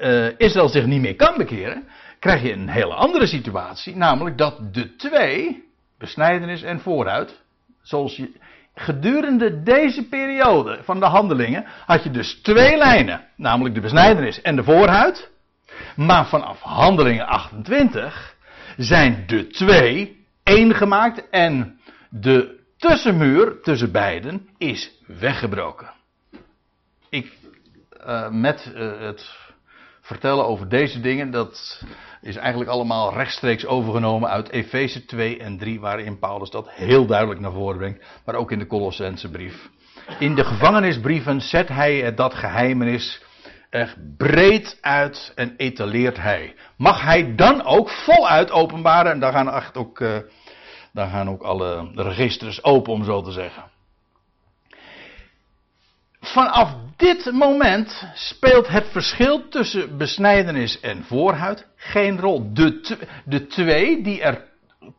uh, 0.00 0.38
Israël 0.38 0.68
zich 0.68 0.86
niet 0.86 1.00
meer 1.00 1.16
kan 1.16 1.34
bekeren, 1.36 1.88
krijg 2.18 2.42
je 2.42 2.52
een 2.52 2.68
hele 2.68 2.94
andere 2.94 3.26
situatie. 3.26 3.96
Namelijk 3.96 4.38
dat 4.38 4.74
de 4.74 4.96
twee, 4.96 5.64
besnijdenis 5.98 6.62
en 6.62 6.80
vooruit, 6.80 7.42
zoals 7.82 8.16
je 8.16 8.32
gedurende 8.74 9.62
deze 9.62 10.08
periode 10.08 10.78
van 10.82 11.00
de 11.00 11.06
handelingen, 11.06 11.64
had 11.86 12.02
je 12.02 12.10
dus 12.10 12.34
twee 12.42 12.76
lijnen. 12.76 13.26
Namelijk 13.36 13.74
de 13.74 13.80
besnijdenis 13.80 14.42
en 14.42 14.56
de 14.56 14.64
voorhuid. 14.64 15.30
Maar 15.96 16.26
vanaf 16.26 16.60
handelingen 16.60 17.26
28 17.26 18.36
zijn 18.76 19.24
de 19.26 19.46
twee 19.46 20.26
één 20.42 20.74
gemaakt 20.74 21.28
en 21.30 21.80
de 22.10 22.60
tussenmuur 22.76 23.60
tussen 23.62 23.92
beiden 23.92 24.48
is 24.58 24.92
weggebroken 25.06 25.95
ik, 27.10 27.32
uh, 28.06 28.28
met 28.28 28.72
uh, 28.74 29.00
het 29.00 29.34
vertellen 30.00 30.46
over 30.46 30.68
deze 30.68 31.00
dingen, 31.00 31.30
dat 31.30 31.82
is 32.20 32.36
eigenlijk 32.36 32.70
allemaal 32.70 33.14
rechtstreeks 33.14 33.66
overgenomen 33.66 34.30
uit 34.30 34.48
Efeze 34.48 35.04
2 35.04 35.38
en 35.38 35.58
3, 35.58 35.80
waarin 35.80 36.18
Paulus 36.18 36.50
dat 36.50 36.70
heel 36.70 37.06
duidelijk 37.06 37.40
naar 37.40 37.52
voren 37.52 37.76
brengt, 37.76 38.04
maar 38.24 38.34
ook 38.34 38.50
in 38.50 38.58
de 38.58 38.66
Colossense 38.66 39.30
brief. 39.30 39.68
In 40.18 40.34
de 40.34 40.44
gevangenisbrieven 40.44 41.40
zet 41.40 41.68
hij 41.68 42.14
dat 42.14 42.34
geheimenis 42.34 43.22
echt 43.70 43.96
breed 44.16 44.78
uit 44.80 45.32
en 45.34 45.54
etaleert 45.56 46.16
hij. 46.16 46.54
Mag 46.76 47.02
hij 47.02 47.34
dan 47.34 47.64
ook 47.64 47.90
voluit 47.90 48.50
openbaren, 48.50 49.12
en 49.12 49.20
daar 49.20 49.32
gaan, 49.32 49.50
echt 49.50 49.76
ook, 49.76 50.00
uh, 50.00 50.16
daar 50.92 51.08
gaan 51.08 51.30
ook 51.30 51.42
alle 51.42 51.90
registers 51.94 52.64
open, 52.64 52.92
om 52.92 53.04
zo 53.04 53.22
te 53.22 53.32
zeggen. 53.32 53.64
Vanaf 56.20 56.74
dit 56.96 57.32
moment 57.32 58.08
speelt 58.14 58.68
het 58.68 58.86
verschil 58.86 59.48
tussen 59.48 59.96
besnijdenis 59.96 60.80
en 60.80 61.04
voorhuid 61.04 61.66
geen 61.76 62.20
rol. 62.20 62.52
De, 62.52 62.98
de 63.24 63.46
twee 63.46 64.02
die 64.02 64.22
er 64.22 64.44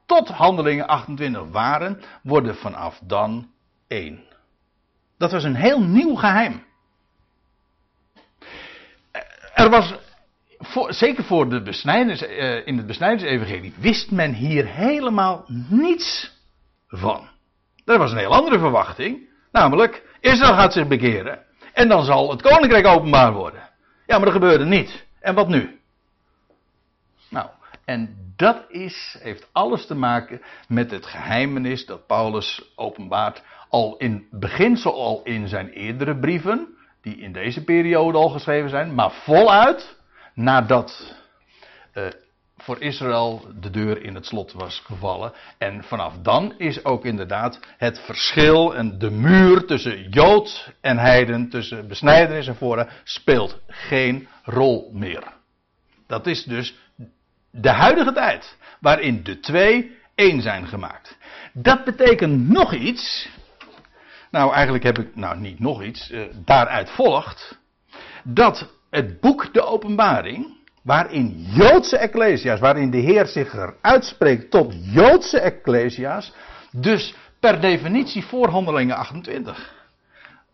tot 0.05 0.29
handelingen 0.29 0.87
28 0.87 1.49
waren, 1.51 2.01
worden 2.23 2.55
vanaf 2.55 2.99
dan 3.03 3.49
één. 3.87 4.23
Dat 5.17 5.31
was 5.31 5.43
een 5.43 5.55
heel 5.55 5.81
nieuw 5.81 6.15
geheim. 6.15 6.63
Er 9.53 9.69
was, 9.69 9.93
zeker 10.87 11.23
voor 11.23 11.49
de 11.49 11.61
besnijders, 11.61 12.21
uh, 12.21 12.67
in 12.67 12.77
het 12.77 12.87
besnijdersevangelie, 12.87 13.73
wist 13.77 14.11
men 14.11 14.33
hier 14.33 14.65
helemaal 14.65 15.45
niets 15.69 16.35
van. 16.87 17.29
Er 17.85 17.97
was 17.97 18.11
een 18.11 18.17
heel 18.17 18.33
andere 18.33 18.59
verwachting. 18.59 19.29
Namelijk, 19.51 20.03
Israël 20.19 20.53
gaat 20.53 20.73
zich 20.73 20.87
bekeren. 20.87 21.45
En 21.77 21.87
dan 21.87 22.03
zal 22.03 22.29
het 22.29 22.41
koninkrijk 22.41 22.87
openbaar 22.87 23.33
worden. 23.33 23.59
Ja, 24.05 24.15
maar 24.15 24.25
dat 24.25 24.33
gebeurde 24.33 24.65
niet. 24.65 25.05
En 25.19 25.35
wat 25.35 25.47
nu? 25.47 25.79
Nou, 27.29 27.49
en 27.85 28.33
dat 28.35 28.65
is, 28.69 29.17
heeft 29.21 29.49
alles 29.51 29.85
te 29.85 29.95
maken 29.95 30.41
met 30.67 30.91
het 30.91 31.05
geheimenis 31.05 31.85
dat 31.85 32.07
Paulus 32.07 32.71
openbaart. 32.75 33.43
Al 33.69 33.97
in 33.97 34.27
beginsel 34.31 34.93
al 34.93 35.21
in 35.23 35.47
zijn 35.47 35.69
eerdere 35.69 36.19
brieven, 36.19 36.67
die 37.01 37.17
in 37.17 37.31
deze 37.31 37.63
periode 37.63 38.17
al 38.17 38.29
geschreven 38.29 38.69
zijn, 38.69 38.93
maar 38.93 39.11
voluit 39.11 39.97
nadat 40.33 41.15
uh, 41.93 42.07
voor 42.67 42.81
Israël 42.81 43.45
de 43.59 43.69
deur 43.69 44.03
in 44.03 44.15
het 44.15 44.25
slot 44.25 44.51
was 44.51 44.81
gevallen. 44.85 45.33
En 45.57 45.83
vanaf 45.83 46.13
dan 46.21 46.53
is 46.57 46.85
ook 46.85 47.05
inderdaad 47.05 47.59
het 47.77 47.99
verschil 47.99 48.75
en 48.75 48.99
de 48.99 49.09
muur 49.11 49.65
tussen 49.65 50.09
Jood 50.09 50.73
en 50.81 50.97
Heiden, 50.97 51.49
tussen 51.49 51.87
besnijdenis 51.87 52.47
en 52.47 52.55
voorraad, 52.55 52.89
speelt 53.03 53.59
geen 53.67 54.27
rol 54.43 54.89
meer. 54.93 55.23
Dat 56.07 56.27
is 56.27 56.43
dus 56.43 56.75
de 57.51 57.71
huidige 57.71 58.11
tijd, 58.11 58.57
waarin 58.79 59.23
de 59.23 59.39
twee 59.39 59.97
één 60.15 60.41
zijn 60.41 60.67
gemaakt. 60.67 61.17
Dat 61.53 61.83
betekent 61.83 62.49
nog 62.49 62.73
iets. 62.73 63.29
Nou, 64.31 64.53
eigenlijk 64.53 64.83
heb 64.83 64.97
ik, 64.99 65.15
nou 65.15 65.39
niet 65.39 65.59
nog 65.59 65.83
iets, 65.83 66.11
uh, 66.11 66.25
daaruit 66.45 66.89
volgt 66.89 67.59
dat 68.23 68.73
het 68.89 69.19
boek 69.19 69.53
De 69.53 69.61
Openbaring 69.61 70.57
waarin 70.87 71.45
Joodse 71.53 71.97
ecclesia's, 71.97 72.59
waarin 72.59 72.91
de 72.91 72.97
Heer 72.97 73.25
zich 73.25 73.75
uitspreekt 73.81 74.51
tot 74.51 74.73
Joodse 74.93 75.39
ecclesia's, 75.39 76.33
dus 76.71 77.15
per 77.39 77.61
definitie 77.61 78.25
voor 78.25 78.49
handelingen 78.49 78.95
28 78.95 79.75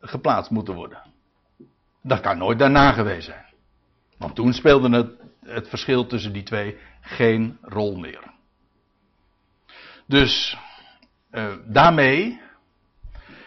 geplaatst 0.01 0.51
moeten 0.51 0.73
worden. 0.73 1.01
Dat 2.01 2.19
kan 2.19 2.37
nooit 2.37 2.59
daarna 2.59 2.91
geweest 2.91 3.25
zijn. 3.25 3.45
Want 4.17 4.35
toen 4.35 4.53
speelde 4.53 4.89
het, 4.95 5.11
het 5.45 5.69
verschil 5.69 6.05
tussen 6.05 6.33
die 6.33 6.43
twee 6.43 6.77
geen 7.01 7.57
rol 7.61 7.95
meer. 7.95 8.23
Dus 10.05 10.57
uh, 11.31 11.53
daarmee 11.65 12.41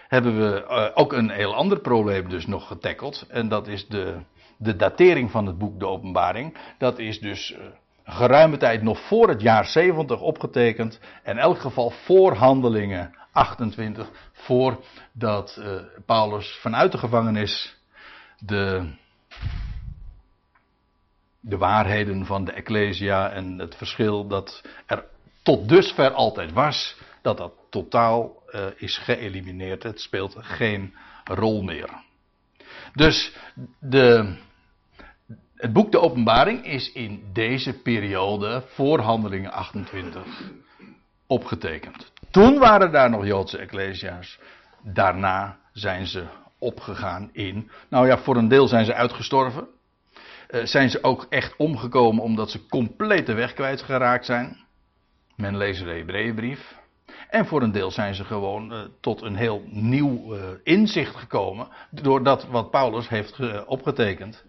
hebben 0.08 0.36
we 0.36 0.66
uh, 0.68 0.90
ook 0.94 1.12
een 1.12 1.30
heel 1.30 1.54
ander 1.54 1.80
probleem 1.80 2.28
dus 2.28 2.46
nog 2.46 2.66
getackeld. 2.66 3.26
En 3.28 3.48
dat 3.48 3.68
is 3.68 3.88
de, 3.88 4.20
de 4.56 4.76
datering 4.76 5.30
van 5.30 5.46
het 5.46 5.58
boek 5.58 5.78
De 5.78 5.86
Openbaring. 5.86 6.56
Dat 6.78 6.98
is 6.98 7.20
dus 7.20 7.52
uh, 7.52 7.58
geruime 8.04 8.56
tijd 8.56 8.82
nog 8.82 9.00
voor 9.00 9.28
het 9.28 9.40
jaar 9.40 9.66
70 9.66 10.20
opgetekend. 10.20 11.00
En 11.22 11.32
in 11.32 11.42
elk 11.42 11.58
geval 11.58 11.90
voor 11.90 12.34
handelingen 12.34 13.14
28. 13.32 14.10
Voordat 14.32 15.56
uh, 15.58 15.80
Paulus 16.06 16.58
vanuit 16.60 16.92
de 16.92 16.98
gevangenis 16.98 17.76
de, 18.38 18.92
de 21.40 21.56
waarheden 21.56 22.26
van 22.26 22.44
de 22.44 22.52
Ecclesia 22.52 23.30
en 23.30 23.58
het 23.58 23.76
verschil 23.76 24.26
dat 24.26 24.62
er 24.86 25.04
tot 25.42 25.68
dusver 25.68 26.10
altijd 26.10 26.52
was, 26.52 26.96
dat 27.22 27.36
dat 27.36 27.52
totaal 27.70 28.42
uh, 28.50 28.66
is 28.76 28.98
geëlimineerd. 28.98 29.82
Het 29.82 30.00
speelt 30.00 30.36
geen 30.38 30.94
rol 31.24 31.62
meer. 31.62 31.90
Dus 32.94 33.36
de, 33.78 34.36
het 35.56 35.72
boek 35.72 35.92
De 35.92 36.00
Openbaring 36.00 36.64
is 36.64 36.92
in 36.92 37.22
deze 37.32 37.72
periode 37.72 38.62
voor 38.66 38.98
Handelingen 38.98 39.52
28 39.52 40.22
opgetekend. 41.26 42.12
Toen 42.30 42.58
waren 42.58 42.92
daar 42.92 43.10
nog 43.10 43.26
Joodse 43.26 43.58
ecclesia's. 43.58 44.38
Daarna 44.82 45.58
zijn 45.72 46.06
ze 46.06 46.24
opgegaan 46.58 47.30
in. 47.32 47.70
Nou 47.88 48.06
ja, 48.06 48.18
voor 48.18 48.36
een 48.36 48.48
deel 48.48 48.66
zijn 48.66 48.84
ze 48.84 48.94
uitgestorven. 48.94 49.66
Uh, 50.50 50.64
zijn 50.64 50.90
ze 50.90 51.02
ook 51.02 51.26
echt 51.28 51.56
omgekomen 51.56 52.22
omdat 52.22 52.50
ze 52.50 52.66
compleet 52.66 53.26
de 53.26 53.34
weg 53.34 53.52
kwijtgeraakt 53.52 54.24
zijn. 54.24 54.64
Men 55.36 55.56
leest 55.56 55.84
de 55.84 55.90
Hebreeënbrief. 55.90 56.76
En 57.28 57.46
voor 57.46 57.62
een 57.62 57.72
deel 57.72 57.90
zijn 57.90 58.14
ze 58.14 58.24
gewoon 58.24 58.72
uh, 58.72 58.80
tot 59.00 59.22
een 59.22 59.36
heel 59.36 59.62
nieuw 59.66 60.34
uh, 60.34 60.40
inzicht 60.62 61.16
gekomen. 61.16 61.68
Door 61.90 62.22
dat 62.22 62.46
wat 62.46 62.70
Paulus 62.70 63.08
heeft 63.08 63.64
opgetekend. 63.66 64.44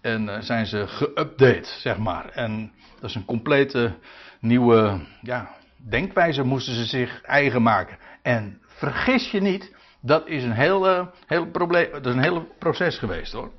En 0.00 0.24
uh, 0.24 0.40
zijn 0.40 0.66
ze 0.66 0.86
geüpdate, 0.88 1.68
zeg 1.78 1.98
maar. 1.98 2.28
En 2.28 2.72
dat 3.00 3.10
is 3.10 3.16
een 3.16 3.24
complete 3.24 3.94
nieuwe 4.40 5.00
ja, 5.22 5.50
denkwijze 5.76 6.42
moesten 6.42 6.74
ze 6.74 6.84
zich 6.84 7.22
eigen 7.22 7.62
maken. 7.62 7.98
En 8.22 8.60
vergis 8.66 9.30
je 9.30 9.40
niet, 9.40 9.74
dat 10.00 10.28
is 10.28 10.44
een 10.44 10.52
hele, 10.52 11.10
hele, 11.26 11.46
probleem, 11.46 11.90
dat 11.92 12.06
is 12.06 12.14
een 12.14 12.22
hele 12.22 12.46
proces 12.58 12.98
geweest 12.98 13.32
hoor. 13.32 13.50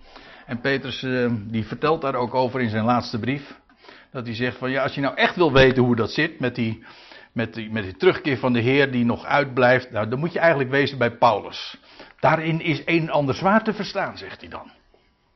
En 0.46 0.62
Petrus 0.62 1.02
uh, 1.02 1.32
die 1.34 1.66
vertelt 1.66 2.02
daar 2.02 2.16
ook 2.16 2.34
over 2.34 2.62
in 2.62 2.70
zijn 2.70 2.86
laatste 2.86 3.20
brief. 3.20 3.60
Dat 4.12 4.26
hij 4.26 4.36
zegt 4.36 4.58
van 4.58 4.72
ja, 4.72 4.84
als 4.84 4.96
je 4.96 5.02
nou 5.02 5.16
echt 5.16 5.36
wil 5.36 5.54
weten 5.54 5.84
hoe 5.84 5.96
dat 5.96 6.12
zit 6.12 6.40
met 6.40 6.56
die, 6.56 6.84
met 7.32 7.54
die, 7.54 7.72
met 7.72 7.84
die 7.84 7.98
terugkeer 7.98 8.38
van 8.38 8.54
de 8.54 8.60
Heer 8.60 8.92
die 8.92 9.06
nog 9.06 9.26
uitblijft. 9.26 9.92
Nou, 9.92 10.08
dan 10.08 10.20
moet 10.20 10.34
je 10.34 10.40
eigenlijk 10.40 10.70
wezen 10.70 10.98
bij 10.98 11.12
Paulus. 11.12 11.78
Daarin 12.20 12.62
is 12.62 12.82
een 12.86 13.02
en 13.02 13.10
ander 13.10 13.36
zwaar 13.36 13.64
te 13.64 13.74
verstaan, 13.74 14.18
zegt 14.18 14.42
hij 14.42 14.50
dan. 14.50 14.72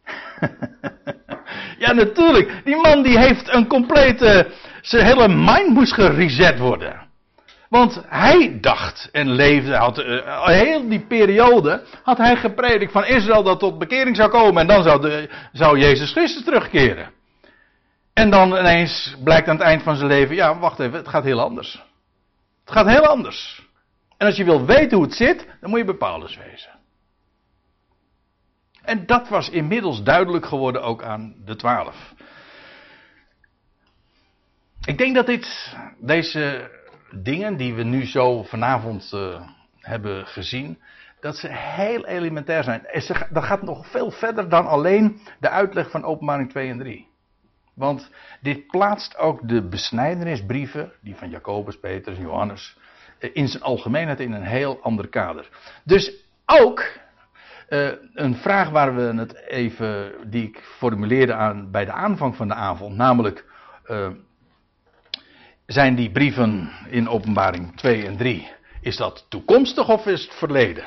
ja, 1.84 1.94
natuurlijk. 1.94 2.62
Die 2.64 2.76
man 2.76 3.04
die 3.04 3.20
heeft 3.20 3.54
een 3.54 3.68
complete. 3.68 4.52
Zijn 4.82 5.06
hele 5.06 5.28
mind 5.28 5.70
moest 5.70 5.94
gereset 5.94 6.60
worden. 6.60 7.06
Want 7.70 8.04
hij 8.08 8.58
dacht 8.62 9.10
en 9.12 9.30
leefde, 9.32 9.76
had 9.76 10.00
uh, 10.00 10.46
heel 10.46 10.90
die 10.90 11.06
periode, 11.06 11.84
had 12.04 12.18
hij 12.18 12.36
gepredikt 12.36 12.92
van 12.92 13.06
Israël 13.06 13.44
dat 13.44 13.60
tot 13.60 13.78
bekering 13.78 14.16
zou 14.16 14.30
komen 14.30 14.62
en 14.62 14.68
dan 14.68 14.84
zou, 14.84 15.02
de, 15.02 15.30
zou 15.52 15.80
Jezus 15.80 16.12
Christus 16.12 16.44
terugkeren. 16.44 17.12
En 18.14 18.30
dan 18.30 18.58
ineens 18.58 19.16
blijkt 19.24 19.48
aan 19.48 19.56
het 19.56 19.66
eind 19.66 19.84
van 19.84 19.96
zijn 19.96 20.08
leven, 20.08 20.36
ja, 20.36 20.60
wacht 20.60 20.80
even, 20.80 20.98
het 20.98 21.08
gaat 21.08 21.24
heel 21.24 21.42
anders. 21.42 21.84
Het 22.66 22.74
gaat 22.74 22.88
heel 22.88 23.06
anders. 23.06 23.64
En 24.18 24.28
als 24.28 24.36
je 24.36 24.44
wil 24.44 24.66
weten 24.66 24.98
hoe 24.98 25.06
het 25.06 25.16
zit, 25.16 25.48
dan 25.62 25.70
moet 25.70 25.80
je 25.80 25.86
bij 25.86 25.96
Paulus 25.96 26.38
wezen. 26.38 26.75
En 28.86 29.06
dat 29.06 29.30
was 29.30 29.50
inmiddels 29.50 30.04
duidelijk 30.04 30.46
geworden 30.46 30.84
ook 30.84 31.04
aan 31.04 31.36
de 31.46 31.56
twaalf. 31.56 32.14
Ik 34.86 34.98
denk 34.98 35.16
dat 35.16 35.26
dit, 35.26 35.76
deze 36.00 36.72
dingen 37.12 37.58
die 37.58 37.74
we 37.74 37.84
nu 37.84 38.06
zo 38.06 38.44
vanavond 38.44 39.12
uh, 39.14 39.42
hebben 39.80 40.28
gezien, 40.28 40.82
dat 41.20 41.38
ze 41.38 41.48
heel 41.52 42.06
elementair 42.06 42.64
zijn. 42.64 42.88
Dat 43.30 43.44
gaat 43.44 43.62
nog 43.62 43.88
veel 43.88 44.12
verder 44.12 44.50
dan 44.50 44.68
alleen 44.68 45.22
de 45.40 45.50
uitleg 45.50 45.90
van 45.90 46.04
openbaring 46.04 46.50
2 46.50 46.70
en 46.70 46.78
3. 46.78 47.08
Want 47.74 48.10
dit 48.42 48.68
plaatst 48.68 49.18
ook 49.18 49.48
de 49.48 49.68
besnijdenisbrieven, 49.68 50.92
die 51.02 51.16
van 51.16 51.30
Jacobus, 51.30 51.80
Petrus 51.80 52.18
en 52.18 52.24
Johannes, 52.24 52.78
eh, 53.20 53.30
in 53.34 53.48
zijn 53.48 53.64
algemeenheid 53.64 54.20
in 54.20 54.32
een 54.32 54.44
heel 54.44 54.80
ander 54.82 55.08
kader. 55.08 55.50
Dus 55.84 56.12
ook 56.46 56.84
uh, 57.70 57.92
een 58.14 58.36
vraag 58.36 58.70
waar 58.70 58.96
we 58.96 59.02
het 59.02 59.36
even, 59.48 60.14
die 60.30 60.48
ik 60.48 60.60
formuleerde 60.78 61.34
aan, 61.34 61.72
bij 61.72 61.86
de 61.86 61.92
aanvang 61.92 62.36
van 62.36 62.48
de 62.48 62.54
avond, 62.54 62.96
namelijk 62.96 63.46
uh, 63.88 64.08
zijn 65.66 65.96
die 65.96 66.12
brieven 66.12 66.72
in 66.90 67.10
openbaring 67.10 67.78
2 67.78 68.06
en 68.06 68.18
3, 68.18 68.48
is 68.82 68.98
dat 68.98 69.26
toekomstig 69.30 69.90
of 69.90 70.06
is 70.06 70.24
het 70.24 70.34
verleden? 70.34 70.86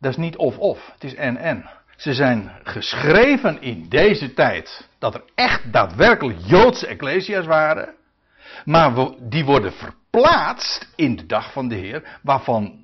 Dat 0.00 0.10
is 0.10 0.16
niet 0.16 0.36
of-of, 0.36 0.90
het 0.92 1.04
is 1.04 1.14
en-en. 1.14 1.70
Ze 1.96 2.14
zijn 2.14 2.52
geschreven 2.62 3.62
in 3.62 3.88
deze 3.88 4.34
tijd 4.34 4.88
dat 4.98 5.14
er 5.14 5.24
echt 5.34 5.72
daadwerkelijk 5.72 6.38
Joodse 6.46 6.86
ecclesia's 6.86 7.46
waren, 7.46 7.94
maar 8.64 8.94
die 9.20 9.44
worden 9.44 9.72
verplaatst 9.72 10.88
in 10.96 11.16
de 11.16 11.26
dag 11.26 11.52
van 11.52 11.68
de 11.68 11.74
Heer, 11.74 12.18
waarvan 12.22 12.83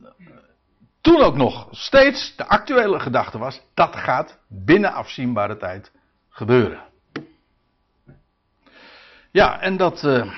toen 1.00 1.20
ook 1.20 1.36
nog 1.36 1.68
steeds 1.70 2.36
de 2.36 2.46
actuele 2.46 3.00
gedachte 3.00 3.38
was, 3.38 3.60
dat 3.74 3.96
gaat 3.96 4.38
binnen 4.48 4.92
afzienbare 4.92 5.56
tijd 5.56 5.92
gebeuren. 6.28 6.88
Ja, 9.32 9.60
en 9.60 9.76
dat 9.76 10.02
uh, 10.02 10.32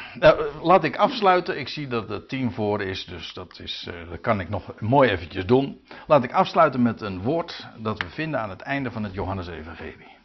laat 0.63 0.85
ik 0.85 0.97
afsluiten. 0.97 1.59
Ik 1.59 1.69
zie 1.69 1.89
dat 1.89 2.09
het 2.09 2.29
tien 2.29 2.53
voor 2.53 2.83
is, 2.83 3.05
dus 3.05 3.33
dat, 3.33 3.59
is, 3.59 3.89
uh, 3.89 4.11
dat 4.11 4.21
kan 4.21 4.41
ik 4.41 4.49
nog 4.49 4.81
mooi 4.81 5.11
eventjes 5.11 5.47
doen. 5.47 5.81
Laat 6.07 6.25
ik 6.25 6.33
afsluiten 6.33 6.83
met 6.83 7.01
een 7.01 7.23
woord 7.23 7.67
dat 7.77 8.03
we 8.03 8.09
vinden 8.09 8.41
aan 8.41 8.51
het 8.51 8.61
einde 8.61 8.91
van 8.91 9.03
het 9.03 9.15
Johannes-evangelie. 9.15 10.17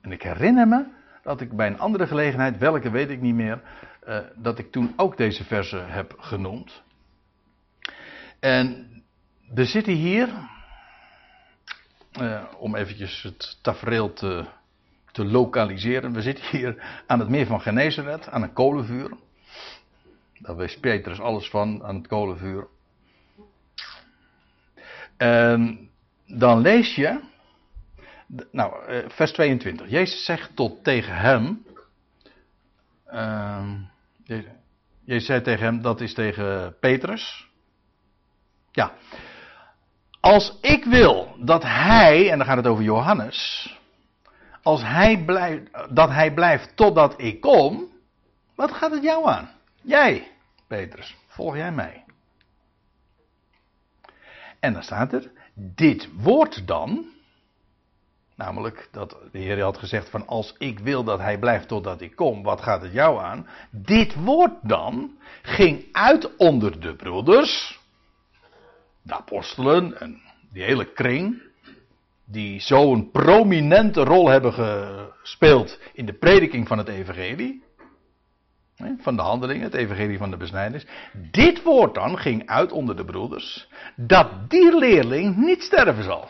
En 0.00 0.12
ik 0.12 0.22
herinner 0.22 0.68
me 0.68 0.84
dat 1.22 1.40
ik 1.40 1.52
bij 1.52 1.66
een 1.66 1.78
andere 1.78 2.06
gelegenheid, 2.06 2.58
welke 2.58 2.90
weet 2.90 3.10
ik 3.10 3.20
niet 3.20 3.34
meer, 3.34 3.60
dat 4.34 4.58
ik 4.58 4.72
toen 4.72 4.92
ook 4.96 5.16
deze 5.16 5.44
verse 5.44 5.76
heb 5.76 6.14
genoemd. 6.18 6.82
En 8.40 8.88
we 9.54 9.64
zitten 9.64 9.92
hier, 9.92 10.28
uh, 12.20 12.44
om 12.58 12.76
eventjes 12.76 13.22
het 13.22 13.58
tafereel 13.62 14.12
te, 14.12 14.44
te 15.12 15.24
lokaliseren. 15.24 16.12
We 16.12 16.22
zitten 16.22 16.44
hier 16.50 17.02
aan 17.06 17.18
het 17.18 17.28
meer 17.28 17.46
van 17.46 17.60
Genezaret, 17.60 18.28
aan 18.28 18.42
een 18.42 18.52
kolenvuur. 18.52 19.16
Daar 20.38 20.56
wist 20.56 20.80
Petrus 20.80 21.20
alles 21.20 21.48
van, 21.50 21.84
aan 21.84 21.96
het 21.96 22.06
kolenvuur. 22.06 22.66
En 25.16 25.90
dan 26.26 26.60
lees 26.60 26.94
je. 26.94 27.20
Nou, 28.50 28.86
eh, 28.86 29.08
vers 29.08 29.32
22. 29.32 29.90
Jezus 29.90 30.24
zegt 30.24 30.56
tot 30.56 30.84
tegen 30.84 31.16
hem. 31.16 31.66
Uh, 33.12 33.72
Jezus 35.04 35.26
zei 35.26 35.42
tegen 35.42 35.64
hem, 35.64 35.82
dat 35.82 36.00
is 36.00 36.14
tegen 36.14 36.76
Petrus. 36.80 37.47
Ja. 38.78 38.92
Als 40.20 40.58
ik 40.60 40.84
wil 40.84 41.36
dat 41.38 41.62
hij, 41.62 42.30
en 42.30 42.38
dan 42.38 42.46
gaat 42.46 42.56
het 42.56 42.66
over 42.66 42.84
Johannes. 42.84 43.68
Als 44.62 44.82
hij 44.82 45.24
blijft, 45.24 45.70
dat 45.90 46.10
hij 46.10 46.34
blijft 46.34 46.76
totdat 46.76 47.14
ik 47.16 47.40
kom. 47.40 47.88
Wat 48.54 48.72
gaat 48.72 48.90
het 48.90 49.02
jou 49.02 49.28
aan? 49.28 49.50
Jij, 49.82 50.30
Petrus, 50.66 51.16
volg 51.26 51.56
jij 51.56 51.72
mij. 51.72 52.04
En 54.60 54.72
dan 54.72 54.82
staat 54.82 55.12
er, 55.12 55.30
dit 55.54 56.08
woord 56.16 56.66
dan, 56.66 57.06
namelijk 58.34 58.88
dat 58.92 59.16
de 59.32 59.38
Heer 59.38 59.62
had 59.62 59.78
gezegd 59.78 60.10
van 60.10 60.26
als 60.26 60.54
ik 60.58 60.78
wil 60.78 61.04
dat 61.04 61.18
hij 61.18 61.38
blijft 61.38 61.68
totdat 61.68 62.00
ik 62.00 62.16
kom, 62.16 62.42
wat 62.42 62.60
gaat 62.60 62.82
het 62.82 62.92
jou 62.92 63.20
aan? 63.20 63.46
Dit 63.70 64.14
woord 64.14 64.54
dan 64.62 65.16
ging 65.42 65.86
uit 65.92 66.36
onder 66.36 66.80
de 66.80 66.96
broeders, 66.96 67.77
de 69.08 69.14
apostelen 69.14 70.00
en 70.00 70.20
die 70.52 70.62
hele 70.62 70.92
kring, 70.92 71.42
die 72.24 72.60
zo'n 72.60 73.10
prominente 73.10 74.04
rol 74.04 74.28
hebben 74.28 74.52
gespeeld 75.20 75.78
in 75.92 76.06
de 76.06 76.12
prediking 76.12 76.68
van 76.68 76.78
het 76.78 76.88
evangelie. 76.88 77.66
Van 78.98 79.16
de 79.16 79.22
handelingen, 79.22 79.62
het 79.62 79.74
evangelie 79.74 80.18
van 80.18 80.30
de 80.30 80.36
besnijdenis. 80.36 80.86
Dit 81.30 81.62
woord 81.62 81.94
dan 81.94 82.18
ging 82.18 82.46
uit 82.46 82.72
onder 82.72 82.96
de 82.96 83.04
broeders. 83.04 83.68
Dat 83.96 84.50
die 84.50 84.78
leerling 84.78 85.36
niet 85.36 85.62
sterven 85.62 86.04
zal. 86.04 86.28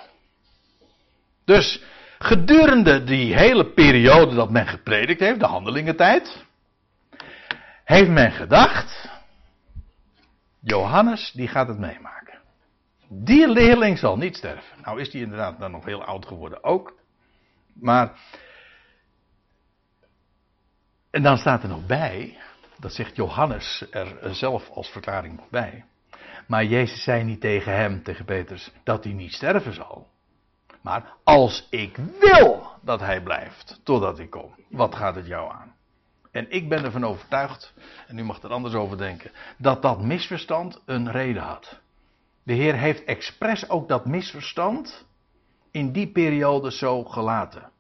Dus 1.45 1.83
gedurende 2.19 3.05
die 3.05 3.35
hele 3.35 3.73
periode 3.73 4.35
dat 4.35 4.51
men 4.51 4.67
gepredikt 4.67 5.21
heeft, 5.21 5.41
de 5.41 5.47
handelingentijd. 5.47 6.45
Heeft 7.85 8.11
men 8.11 8.33
gedacht. 8.33 9.09
Johannes 10.61 11.33
die 11.33 11.49
gaat 11.49 11.69
het 11.69 11.79
meemaken. 11.79 12.38
Die 13.09 13.49
leerling 13.49 13.99
zal 13.99 14.17
niet 14.17 14.37
sterven. 14.37 14.83
Nou 14.83 15.01
is 15.01 15.11
die 15.11 15.23
inderdaad 15.23 15.59
dan 15.59 15.71
nog 15.71 15.85
heel 15.85 16.05
oud 16.05 16.27
geworden 16.27 16.65
ook. 16.65 16.99
Maar 17.73 18.19
en 21.11 21.23
dan 21.23 21.39
staat 21.39 21.63
er 21.63 21.69
nog 21.69 21.87
bij, 21.87 22.39
dat 22.79 22.93
zegt 22.93 23.17
Johannes 23.17 23.87
er 23.91 24.35
zelf 24.35 24.71
als 24.71 24.89
verklaring 24.89 25.37
nog 25.37 25.49
bij. 25.49 25.85
Maar 26.47 26.65
Jezus 26.65 27.03
zei 27.03 27.25
niet 27.25 27.41
tegen 27.41 27.77
hem, 27.77 28.03
tegen 28.03 28.25
Petrus, 28.25 28.73
dat 28.85 29.05
hij 29.05 29.13
niet 29.13 29.33
sterven 29.33 29.75
zal. 29.75 30.09
Maar 30.83 31.13
als 31.25 31.67
ik 31.71 31.97
wil 32.21 32.71
dat 32.83 33.01
hij 33.01 33.23
blijft 33.23 33.81
totdat 33.83 34.19
ik 34.19 34.31
kom, 34.31 34.55
wat 34.69 34.95
gaat 34.95 35.15
het 35.15 35.27
jou 35.27 35.53
aan? 35.53 35.75
En 36.31 36.51
ik 36.51 36.69
ben 36.69 36.85
ervan 36.85 37.05
overtuigd, 37.05 37.75
en 38.07 38.19
u 38.19 38.25
mag 38.25 38.43
er 38.43 38.51
anders 38.51 38.75
over 38.75 38.99
denken, 38.99 39.31
dat 39.59 39.83
dat 39.83 40.03
misverstand 40.03 40.83
een 40.85 41.11
reden 41.11 41.43
had. 41.43 41.81
De 42.49 42.55
Heer 42.55 42.75
heeft 42.75 43.05
expres 43.05 43.71
ook 43.71 43.89
dat 43.89 44.07
misverstand 44.07 45.07
in 45.71 45.93
die 45.93 46.13
periode 46.13 46.73
zo 46.73 47.05
gelaten. 47.05 47.71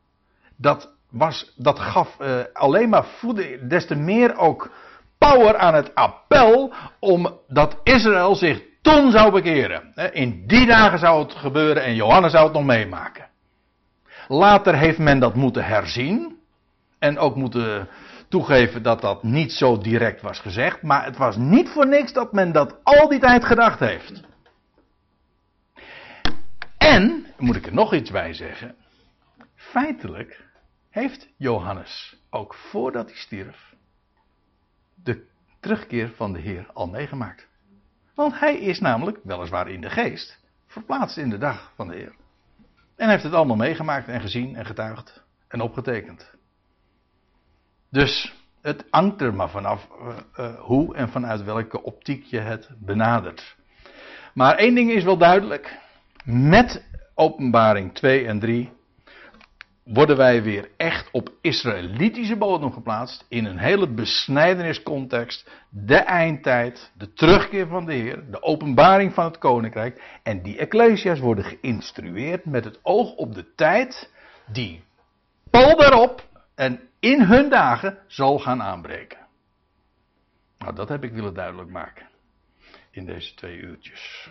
Dat 0.56 0.94
was, 1.10 1.52
dat 1.56 1.78
gaf 1.78 2.16
uh, 2.20 2.40
alleen 2.52 2.88
maar 2.88 3.04
voeden, 3.04 3.68
des 3.68 3.86
te 3.86 3.94
meer 3.94 4.36
ook 4.36 4.70
power 5.18 5.56
aan 5.56 5.74
het 5.74 5.94
appel 5.94 6.72
om 6.98 7.38
dat 7.46 7.76
Israël 7.82 8.34
zich 8.34 8.62
toen 8.82 9.10
zou 9.10 9.32
bekeren. 9.32 9.94
In 10.12 10.46
die 10.46 10.66
dagen 10.66 10.98
zou 10.98 11.22
het 11.22 11.34
gebeuren 11.34 11.82
en 11.82 11.94
Johannes 11.94 12.32
zou 12.32 12.44
het 12.44 12.52
nog 12.52 12.64
meemaken. 12.64 13.28
Later 14.26 14.74
heeft 14.74 14.98
men 14.98 15.18
dat 15.18 15.34
moeten 15.34 15.64
herzien 15.64 16.38
en 16.98 17.18
ook 17.18 17.36
moeten 17.36 17.88
toegeven 18.28 18.82
dat 18.82 19.00
dat 19.00 19.22
niet 19.22 19.52
zo 19.52 19.78
direct 19.78 20.22
was 20.22 20.38
gezegd, 20.38 20.82
maar 20.82 21.04
het 21.04 21.16
was 21.16 21.36
niet 21.36 21.68
voor 21.68 21.86
niks 21.86 22.12
dat 22.12 22.32
men 22.32 22.52
dat 22.52 22.76
al 22.82 23.08
die 23.08 23.20
tijd 23.20 23.44
gedacht 23.44 23.78
heeft. 23.78 24.26
En, 26.98 27.26
moet 27.36 27.56
ik 27.56 27.66
er 27.66 27.74
nog 27.74 27.94
iets 27.94 28.10
bij 28.10 28.34
zeggen, 28.34 28.74
feitelijk 29.54 30.44
heeft 30.90 31.28
Johannes 31.36 32.16
ook 32.30 32.54
voordat 32.54 33.06
hij 33.06 33.18
stierf 33.18 33.74
de 34.94 35.26
terugkeer 35.60 36.12
van 36.16 36.32
de 36.32 36.38
Heer 36.38 36.70
al 36.72 36.86
meegemaakt. 36.86 37.48
Want 38.14 38.38
hij 38.38 38.58
is 38.58 38.80
namelijk, 38.80 39.18
weliswaar 39.22 39.68
in 39.68 39.80
de 39.80 39.90
geest, 39.90 40.38
verplaatst 40.66 41.16
in 41.16 41.30
de 41.30 41.38
dag 41.38 41.72
van 41.74 41.88
de 41.88 41.94
Heer. 41.94 42.14
En 42.96 43.08
heeft 43.08 43.22
het 43.22 43.32
allemaal 43.32 43.56
meegemaakt 43.56 44.08
en 44.08 44.20
gezien 44.20 44.56
en 44.56 44.66
getuigd 44.66 45.24
en 45.48 45.60
opgetekend. 45.60 46.34
Dus 47.90 48.34
het 48.62 48.84
hangt 48.90 49.20
er 49.20 49.34
maar 49.34 49.50
vanaf 49.50 49.88
uh, 50.00 50.16
uh, 50.38 50.60
hoe 50.60 50.94
en 50.94 51.08
vanuit 51.08 51.42
welke 51.42 51.82
optiek 51.82 52.24
je 52.24 52.40
het 52.40 52.70
benadert. 52.78 53.56
Maar 54.34 54.54
één 54.54 54.74
ding 54.74 54.90
is 54.90 55.04
wel 55.04 55.18
duidelijk. 55.18 55.86
Met 56.24 56.87
openbaring 57.18 57.94
2 57.94 58.26
en 58.26 58.38
3 58.38 58.72
worden 59.84 60.16
wij 60.16 60.42
weer 60.42 60.70
echt 60.76 61.08
op 61.12 61.32
Israëlitische 61.40 62.36
bodem 62.36 62.72
geplaatst. 62.72 63.24
In 63.28 63.44
een 63.44 63.58
hele 63.58 63.88
besnijdeniscontext. 63.88 65.50
De 65.70 65.96
eindtijd, 65.96 66.92
de 66.94 67.12
terugkeer 67.12 67.66
van 67.66 67.86
de 67.86 67.92
Heer, 67.92 68.30
de 68.30 68.42
openbaring 68.42 69.14
van 69.14 69.24
het 69.24 69.38
koninkrijk. 69.38 70.20
En 70.22 70.42
die 70.42 70.58
ecclesia's 70.58 71.18
worden 71.18 71.44
geïnstrueerd 71.44 72.44
met 72.44 72.64
het 72.64 72.78
oog 72.82 73.14
op 73.14 73.34
de 73.34 73.54
tijd 73.54 74.12
die 74.52 74.84
pal 75.50 75.76
daarop 75.76 76.28
en 76.54 76.80
in 77.00 77.22
hun 77.22 77.48
dagen 77.48 77.98
zal 78.06 78.38
gaan 78.38 78.62
aanbreken. 78.62 79.18
Nou, 80.58 80.74
dat 80.74 80.88
heb 80.88 81.04
ik 81.04 81.12
willen 81.12 81.34
duidelijk 81.34 81.70
maken. 81.70 82.06
In 82.90 83.06
deze 83.06 83.34
twee 83.34 83.56
uurtjes. 83.56 84.30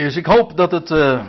Dus 0.00 0.16
ik 0.16 0.26
hoop 0.26 0.56
dat 0.56 0.70
het. 0.70 0.90
Uh, 0.90 1.26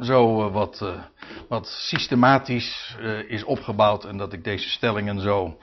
zo 0.00 0.46
uh, 0.46 0.52
wat, 0.52 0.80
uh, 0.82 1.02
wat 1.48 1.66
systematisch 1.66 2.96
is 3.28 3.44
opgebouwd 3.44 4.04
en 4.04 4.16
dat 4.16 4.32
ik 4.32 4.44
deze 4.44 4.68
stellingen 4.68 5.20
zo 5.20 5.58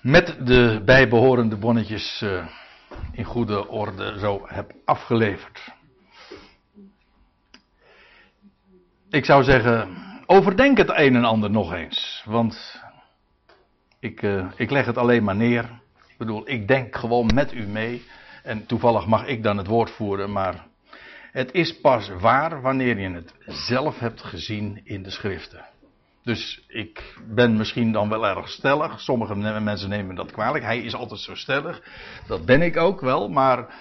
met 0.00 0.36
de 0.46 0.82
bijbehorende 0.84 1.56
bonnetjes 1.56 2.24
in 3.12 3.24
goede 3.24 3.68
orde 3.68 4.18
zo 4.18 4.42
heb 4.46 4.72
afgeleverd. 4.84 5.72
Ik 9.10 9.24
zou 9.24 9.42
zeggen, 9.42 9.88
overdenk 10.26 10.78
het 10.78 10.90
een 10.90 11.16
en 11.16 11.24
ander 11.24 11.50
nog 11.50 11.72
eens, 11.72 12.22
want 12.26 12.82
ik, 13.98 14.22
ik 14.56 14.70
leg 14.70 14.86
het 14.86 14.98
alleen 14.98 15.24
maar 15.24 15.36
neer. 15.36 15.64
Ik 16.08 16.18
bedoel, 16.18 16.48
ik 16.48 16.68
denk 16.68 16.96
gewoon 16.96 17.30
met 17.34 17.52
u 17.52 17.66
mee 17.66 18.06
en 18.42 18.66
toevallig 18.66 19.06
mag 19.06 19.26
ik 19.26 19.42
dan 19.42 19.56
het 19.56 19.66
woord 19.66 19.90
voeren, 19.90 20.32
maar 20.32 20.70
het 21.32 21.52
is 21.52 21.80
pas 21.80 22.08
waar 22.08 22.60
wanneer 22.60 22.98
je 22.98 23.10
het 23.10 23.34
zelf 23.46 23.98
hebt 23.98 24.22
gezien 24.22 24.80
in 24.84 25.02
de 25.02 25.10
schriften. 25.10 25.64
Dus 26.22 26.64
ik 26.68 27.14
ben 27.28 27.56
misschien 27.56 27.92
dan 27.92 28.08
wel 28.08 28.26
erg 28.26 28.48
stellig. 28.48 29.00
Sommige 29.00 29.34
mensen 29.60 29.88
nemen 29.88 30.14
dat 30.14 30.32
kwalijk. 30.32 30.64
Hij 30.64 30.78
is 30.78 30.94
altijd 30.94 31.20
zo 31.20 31.34
stellig. 31.34 31.82
Dat 32.26 32.44
ben 32.44 32.62
ik 32.62 32.76
ook 32.76 33.00
wel. 33.00 33.28
Maar 33.28 33.74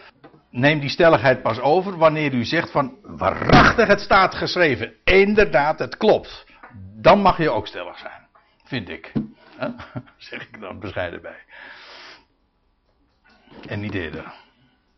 neem 0.49 0.79
die 0.79 0.89
stelligheid 0.89 1.41
pas 1.41 1.59
over 1.59 1.97
wanneer 1.97 2.33
u 2.33 2.45
zegt 2.45 2.71
van 2.71 2.97
waarachtig 3.01 3.87
het 3.87 3.99
staat 3.99 4.35
geschreven. 4.35 4.93
Inderdaad, 5.03 5.79
het 5.79 5.97
klopt. 5.97 6.45
Dan 6.95 7.21
mag 7.21 7.37
je 7.37 7.49
ook 7.49 7.67
stellig 7.67 7.97
zijn. 7.97 8.27
Vind 8.63 8.89
ik. 8.89 9.11
Zeg 10.17 10.41
ik 10.41 10.59
dan 10.59 10.79
bescheiden 10.79 11.21
bij. 11.21 11.39
En 13.67 13.79
niet 13.79 13.93
eerder. 13.93 14.33